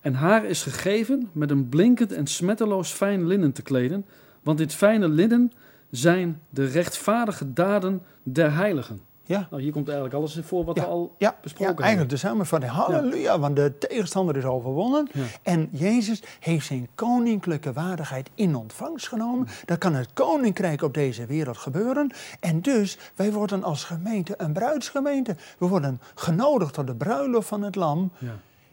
En 0.00 0.14
haar 0.14 0.44
is 0.44 0.62
gegeven 0.62 1.28
met 1.32 1.50
een 1.50 1.68
blinkend 1.68 2.12
en 2.12 2.26
smetteloos 2.26 2.90
fijn 2.90 3.26
linnen 3.26 3.52
te 3.52 3.62
kleden, 3.62 4.06
want 4.42 4.58
dit 4.58 4.74
fijne 4.74 5.08
linnen 5.08 5.52
zijn 5.90 6.40
de 6.50 6.64
rechtvaardige 6.64 7.52
daden 7.52 8.02
der 8.22 8.54
heiligen. 8.54 9.06
Ja. 9.28 9.46
Nou, 9.50 9.62
hier 9.62 9.72
komt 9.72 9.88
eigenlijk 9.88 10.16
alles 10.16 10.38
voor 10.42 10.64
wat 10.64 10.76
Ja, 10.76 10.82
we 10.82 10.88
al 10.88 11.14
Ja, 11.18 11.36
besproken 11.42 11.74
ja 11.74 11.80
eigenlijk 11.80 12.10
de 12.10 12.16
samenvatting. 12.16 12.72
Halleluja, 12.72 13.38
want 13.38 13.56
de 13.56 13.78
tegenstander 13.78 14.36
is 14.36 14.44
overwonnen. 14.44 15.08
En 15.42 15.68
Jezus 15.72 16.22
heeft 16.40 16.66
zijn 16.66 16.88
koninklijke 16.94 17.72
waardigheid 17.72 18.30
in 18.34 18.54
ontvangst 18.54 19.08
genomen. 19.08 19.46
Dan 19.64 19.78
kan 19.78 19.94
het 19.94 20.12
koninkrijk 20.12 20.82
op 20.82 20.94
deze 20.94 21.26
wereld 21.26 21.56
gebeuren. 21.56 22.12
En 22.40 22.60
dus, 22.60 22.98
wij 23.14 23.32
worden 23.32 23.64
als 23.64 23.84
gemeente 23.84 24.34
een 24.36 24.52
bruidsgemeente. 24.52 25.36
We 25.58 25.66
worden 25.66 26.00
genodigd 26.14 26.74
tot 26.74 26.86
de 26.86 26.94
bruiloft 26.94 27.48
van 27.48 27.62
het 27.62 27.74
lam. 27.74 28.10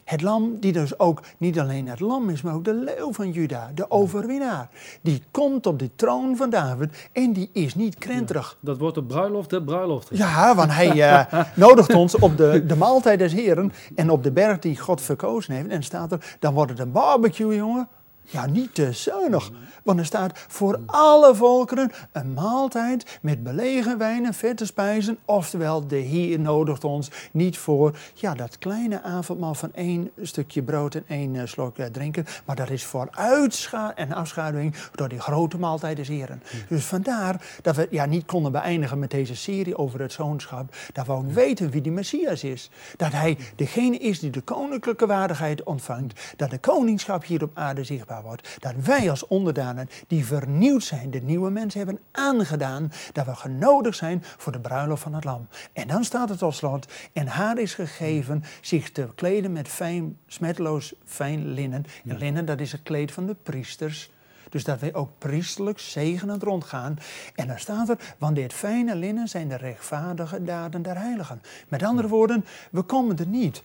Het 0.06 0.22
lam 0.22 0.56
die 0.60 0.72
dus 0.72 0.98
ook 0.98 1.22
niet 1.38 1.58
alleen 1.58 1.88
het 1.88 2.00
lam 2.00 2.30
is, 2.30 2.42
maar 2.42 2.54
ook 2.54 2.64
de 2.64 2.74
leeuw 2.74 3.12
van 3.12 3.30
Juda, 3.30 3.70
de 3.74 3.90
overwinnaar. 3.90 4.68
Die 5.00 5.22
komt 5.30 5.66
op 5.66 5.78
de 5.78 5.90
troon 5.96 6.36
van 6.36 6.50
David 6.50 7.08
en 7.12 7.32
die 7.32 7.50
is 7.52 7.74
niet 7.74 7.98
krenterig. 7.98 8.58
Dat 8.60 8.78
wordt 8.78 8.94
de 8.94 9.02
bruiloft 9.02 9.50
der 9.50 9.62
bruiloften. 9.62 10.16
Ja, 10.16 10.54
want 10.54 10.72
hij 10.72 11.02
eh, 11.02 11.44
nodigt 11.54 11.94
ons 11.94 12.18
op 12.18 12.36
de, 12.36 12.66
de 12.66 12.76
maaltijd 12.76 13.18
des 13.18 13.32
Heren 13.32 13.72
en 13.94 14.10
op 14.10 14.22
de 14.22 14.32
berg 14.32 14.58
die 14.58 14.78
God 14.78 15.00
verkozen 15.00 15.54
heeft. 15.54 15.68
En 15.68 15.82
staat 15.82 16.12
er, 16.12 16.36
dan 16.38 16.54
wordt 16.54 16.70
het 16.70 16.80
een 16.80 16.92
barbecue, 16.92 17.56
jongen. 17.56 17.88
Ja, 18.22 18.46
niet 18.46 18.74
te 18.74 18.92
zuinig. 18.92 19.50
Want 19.86 19.98
er 19.98 20.04
staat 20.04 20.38
voor 20.48 20.80
alle 20.86 21.34
volkeren 21.34 21.90
een 22.12 22.32
maaltijd 22.32 23.18
met 23.22 23.42
belegen 23.42 23.98
wijn 23.98 24.24
en 24.24 24.34
vette 24.34 24.66
spijzen. 24.66 25.18
Oftewel, 25.24 25.86
de 25.86 25.96
Heer 25.96 26.40
nodigt 26.40 26.84
ons 26.84 27.10
niet 27.30 27.58
voor 27.58 27.98
ja, 28.14 28.34
dat 28.34 28.58
kleine 28.58 29.02
avondmaal 29.02 29.54
van 29.54 29.74
één 29.74 30.10
stukje 30.22 30.62
brood 30.62 30.94
en 30.94 31.04
één 31.06 31.36
eh, 31.36 31.46
slok 31.46 31.78
eh, 31.78 31.86
drinken. 31.86 32.24
Maar 32.44 32.56
dat 32.56 32.70
is 32.70 32.84
voor 32.84 33.08
uitscha 33.10 33.94
en 33.94 34.12
afschaduwing 34.12 34.74
door 34.94 35.08
die 35.08 35.20
grote 35.20 35.58
maaltijd 35.58 35.96
des 35.96 36.08
Heren. 36.08 36.42
Dus 36.68 36.84
vandaar 36.84 37.58
dat 37.62 37.76
we 37.76 37.88
ja, 37.90 38.04
niet 38.04 38.26
konden 38.26 38.52
beëindigen 38.52 38.98
met 38.98 39.10
deze 39.10 39.36
serie 39.36 39.78
over 39.78 40.00
het 40.00 40.12
zoonschap. 40.12 40.74
Dat 40.92 41.06
we 41.06 41.12
ook 41.12 41.32
weten 41.32 41.70
wie 41.70 41.80
die 41.80 41.92
Messias 41.92 42.44
is. 42.44 42.70
Dat 42.96 43.12
hij 43.12 43.38
degene 43.56 43.98
is 43.98 44.18
die 44.18 44.30
de 44.30 44.40
koninklijke 44.40 45.06
waardigheid 45.06 45.62
ontvangt. 45.62 46.34
Dat 46.36 46.50
de 46.50 46.58
koningschap 46.58 47.24
hier 47.24 47.42
op 47.42 47.50
aarde 47.54 47.84
zichtbaar 47.84 48.22
wordt. 48.22 48.56
Dat 48.58 48.74
wij 48.84 49.10
als 49.10 49.26
onderdanen 49.26 49.75
die 50.06 50.26
vernieuwd 50.26 50.82
zijn, 50.82 51.10
de 51.10 51.20
nieuwe 51.20 51.50
mensen 51.50 51.78
hebben 51.78 52.00
aangedaan. 52.12 52.92
Dat 53.12 53.26
we 53.26 53.34
genodigd 53.34 53.96
zijn 53.96 54.22
voor 54.24 54.52
de 54.52 54.60
bruiloft 54.60 55.02
van 55.02 55.14
het 55.14 55.24
lam. 55.24 55.48
En 55.72 55.88
dan 55.88 56.04
staat 56.04 56.28
het 56.28 56.38
tot 56.38 56.54
slot. 56.54 56.92
En 57.12 57.26
haar 57.26 57.58
is 57.58 57.74
gegeven 57.74 58.44
zich 58.60 58.90
te 58.90 59.08
kleden 59.14 59.52
met 59.52 59.68
fijn, 59.68 60.18
smetloos 60.26 60.94
fijn 61.04 61.52
linnen. 61.52 61.84
En 62.06 62.18
linnen 62.18 62.44
dat 62.44 62.60
is 62.60 62.72
het 62.72 62.82
kleed 62.82 63.12
van 63.12 63.26
de 63.26 63.36
priesters. 63.42 64.10
Dus 64.50 64.64
dat 64.64 64.80
wij 64.80 64.94
ook 64.94 65.10
priesterlijk 65.18 65.78
zegenend 65.78 66.42
rondgaan. 66.42 66.98
En 67.34 67.46
dan 67.46 67.58
staat 67.58 67.88
er, 67.88 68.14
want 68.18 68.36
dit 68.36 68.52
fijne 68.52 68.96
linnen 68.96 69.28
zijn 69.28 69.48
de 69.48 69.56
rechtvaardige 69.56 70.44
daden 70.44 70.82
der 70.82 70.98
heiligen. 70.98 71.42
Met 71.68 71.82
andere 71.82 72.08
woorden, 72.08 72.44
we 72.70 72.82
komen 72.82 73.18
er 73.18 73.26
niet 73.26 73.62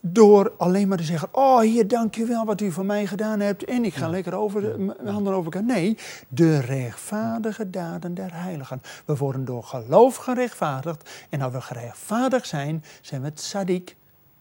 door 0.00 0.52
alleen 0.56 0.88
maar 0.88 0.98
te 0.98 1.04
zeggen, 1.04 1.28
oh 1.32 1.60
hier, 1.60 1.88
dank 1.88 2.14
je 2.14 2.24
wel 2.24 2.44
wat 2.44 2.60
u 2.60 2.72
voor 2.72 2.84
mij 2.84 3.06
gedaan 3.06 3.40
hebt. 3.40 3.64
En 3.64 3.84
ik 3.84 3.94
ga 3.94 4.08
lekker 4.08 4.34
over 4.34 4.60
de, 4.60 4.74
mijn 4.78 5.14
handen 5.14 5.32
over 5.32 5.44
elkaar. 5.44 5.76
Nee, 5.76 5.98
de 6.28 6.58
rechtvaardige 6.58 7.70
daden 7.70 8.14
der 8.14 8.30
heiligen. 8.32 8.82
We 9.04 9.16
worden 9.16 9.44
door 9.44 9.64
geloof 9.64 10.16
gerechtvaardigd. 10.16 11.10
En 11.30 11.40
als 11.40 11.52
we 11.52 11.60
gerechtvaardigd 11.60 12.46
zijn, 12.46 12.84
zijn 13.00 13.20
we 13.20 13.26
het 13.26 13.54
sadiq, 13.54 13.84
hè, 13.84 13.99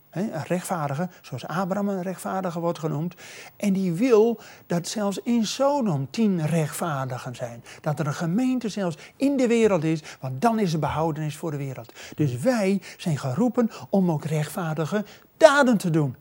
een 0.09 0.43
rechtvaardige, 0.43 1.09
zoals 1.21 1.47
Abraham 1.47 1.89
een 1.89 2.01
rechtvaardige 2.01 2.59
wordt 2.59 2.79
genoemd. 2.79 3.15
En 3.55 3.73
die 3.73 3.93
wil 3.93 4.39
dat 4.67 4.87
zelfs 4.87 5.19
in 5.23 5.45
Sodom 5.45 6.07
tien 6.09 6.45
rechtvaardigen 6.45 7.35
zijn. 7.35 7.63
Dat 7.81 7.99
er 7.99 8.07
een 8.07 8.13
gemeente 8.13 8.69
zelfs 8.69 8.97
in 9.15 9.37
de 9.37 9.47
wereld 9.47 9.83
is, 9.83 10.03
want 10.19 10.41
dan 10.41 10.59
is 10.59 10.73
er 10.73 10.79
behoudenis 10.79 11.37
voor 11.37 11.51
de 11.51 11.57
wereld. 11.57 11.93
Dus 12.15 12.37
wij 12.37 12.81
zijn 12.97 13.17
geroepen 13.17 13.71
om 13.89 14.11
ook 14.11 14.25
rechtvaardige 14.25 15.05
daden 15.37 15.77
te 15.77 15.89
doen. 15.89 16.15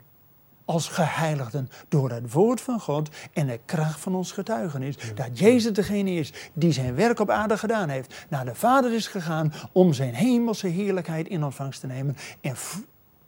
Als 0.65 0.87
geheiligden 0.87 1.69
door 1.87 2.11
het 2.11 2.33
woord 2.33 2.61
van 2.61 2.79
God 2.79 3.09
en 3.33 3.47
de 3.47 3.59
kracht 3.65 3.99
van 3.99 4.15
ons 4.15 4.31
getuigenis. 4.31 4.95
Dat 5.15 5.39
Jezus 5.39 5.73
degene 5.73 6.11
is 6.11 6.33
die 6.53 6.71
zijn 6.71 6.95
werk 6.95 7.19
op 7.19 7.29
aarde 7.29 7.57
gedaan 7.57 7.89
heeft. 7.89 8.25
Naar 8.29 8.45
de 8.45 8.55
Vader 8.55 8.93
is 8.93 9.07
gegaan 9.07 9.53
om 9.71 9.93
zijn 9.93 10.13
hemelse 10.13 10.67
heerlijkheid 10.67 11.27
in 11.27 11.43
ontvangst 11.43 11.79
te 11.79 11.87
nemen. 11.87 12.17
En 12.41 12.55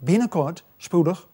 binnenkort, 0.01 0.63
spoedig, 0.77 1.27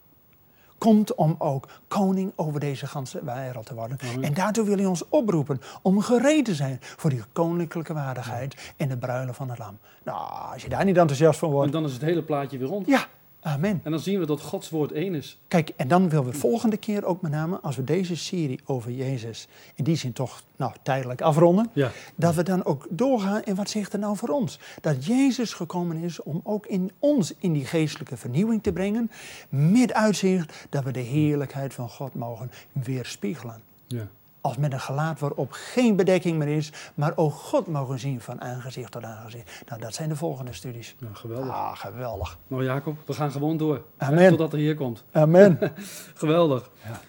komt 0.78 1.16
om 1.16 1.36
ook 1.38 1.68
koning 1.88 2.32
over 2.36 2.60
deze 2.60 2.88
ganse 2.88 3.24
wereld 3.24 3.66
te 3.66 3.74
worden. 3.74 3.98
En 4.22 4.34
daartoe 4.34 4.66
wil 4.66 4.76
hij 4.76 4.86
ons 4.86 5.04
oproepen 5.10 5.62
om 5.82 6.02
gereed 6.02 6.46
te 6.46 6.56
zijn 6.56 6.78
voor 6.82 7.10
die 7.10 7.24
koninklijke 7.32 7.94
waardigheid 7.94 8.74
en 8.78 8.90
de 8.90 8.98
bruiloft 8.98 9.38
van 9.38 9.50
het 9.50 9.60
lam. 9.60 9.78
Nou, 10.04 10.52
als 10.52 10.62
je 10.62 10.70
daar 10.70 10.86
niet 10.86 10.98
enthousiast 10.98 11.40
van 11.40 11.50
En 11.50 11.56
wordt. 11.56 11.72
dan 11.72 11.86
is 11.86 11.94
het 11.94 12.02
hele 12.02 12.24
plaatje 12.24 12.58
weer 12.58 12.68
rond. 12.68 12.88
Ja, 12.88 13.08
amen. 13.42 13.80
En 13.84 13.92
dan 13.92 14.00
zien 14.00 14.20
we 14.20 14.26
dat 14.26 14.42
Gods 14.42 14.70
woord 14.70 14.92
één 14.92 15.16
is. 15.16 15.40
Kijk, 15.48 15.72
en 15.76 15.88
dan 15.88 16.10
willen 16.10 16.26
we 16.26 16.34
volgende 16.34 16.78
keer 16.78 17.06
ook 17.06 17.22
met 17.22 17.32
name, 17.32 17.60
als 17.60 17.76
we 17.76 17.84
deze 17.84 18.16
serie 18.16 18.60
over 18.66 18.92
Jezus 18.92 19.48
in 19.76 19.84
die 19.84 19.96
zin 19.96 20.14
toch 20.14 20.44
nou, 20.56 20.72
tijdelijk 20.84 21.22
afronden, 21.22 21.70
Ja. 21.74 21.92
dat 22.16 22.36
we 22.36 22.44
dan 22.44 22.66
ook 22.66 22.88
doorgaan 22.90 23.44
en 23.44 23.56
wat 23.56 23.70
zegt 23.70 23.94
er 23.94 24.00
nou 24.00 24.18
voor 24.18 24.30
ons? 24.30 24.60
Dat 24.82 25.06
Jezus 25.06 25.54
gekomen 25.54 25.98
is 25.98 26.22
om 26.24 26.42
ook 26.44 26.66
in 26.66 26.92
ons 27.00 27.34
in 27.40 27.54
die 27.54 27.66
geestelijke 27.66 28.18
vernieuwing 28.18 28.64
te 28.64 28.72
brengen, 28.72 29.12
met 29.50 29.94
uitzicht 29.94 30.68
dat 30.70 30.84
we 30.84 30.92
de 30.92 31.00
heerlijkheid 31.00 31.74
van 31.74 31.90
God 31.90 32.14
mogen 32.14 32.52
weerspiegelen. 32.72 33.62
Ja. 33.88 34.08
Als 34.48 34.58
met 34.58 34.74
een 34.74 34.80
gelaat 34.80 35.20
waarop 35.20 35.52
geen 35.52 35.96
bedekking 35.96 36.38
meer 36.38 36.48
is, 36.48 36.72
maar 36.96 37.12
ook 37.16 37.34
God 37.34 37.68
mogen 37.68 38.00
zien 38.00 38.22
van 38.22 38.42
aangezicht 38.42 38.92
tot 38.92 39.04
aangezicht. 39.04 39.64
Nou, 39.70 39.82
dat 39.82 39.94
zijn 39.94 40.10
de 40.10 40.16
volgende 40.16 40.54
studies. 40.54 40.96
geweldig. 41.14 41.50
Ah, 41.50 41.76
geweldig. 41.76 42.38
Nou 42.48 42.64
Jacob, 42.64 42.98
we 43.06 43.14
gaan 43.14 43.32
gewoon 43.32 43.58
door. 43.58 43.82
Amen. 43.98 44.30
Totdat 44.30 44.54
er 44.54 44.60
hier 44.60 44.76
komt. 44.76 45.04
Amen. 45.12 45.60
Geweldig. 46.14 46.70
Ja. 46.84 47.00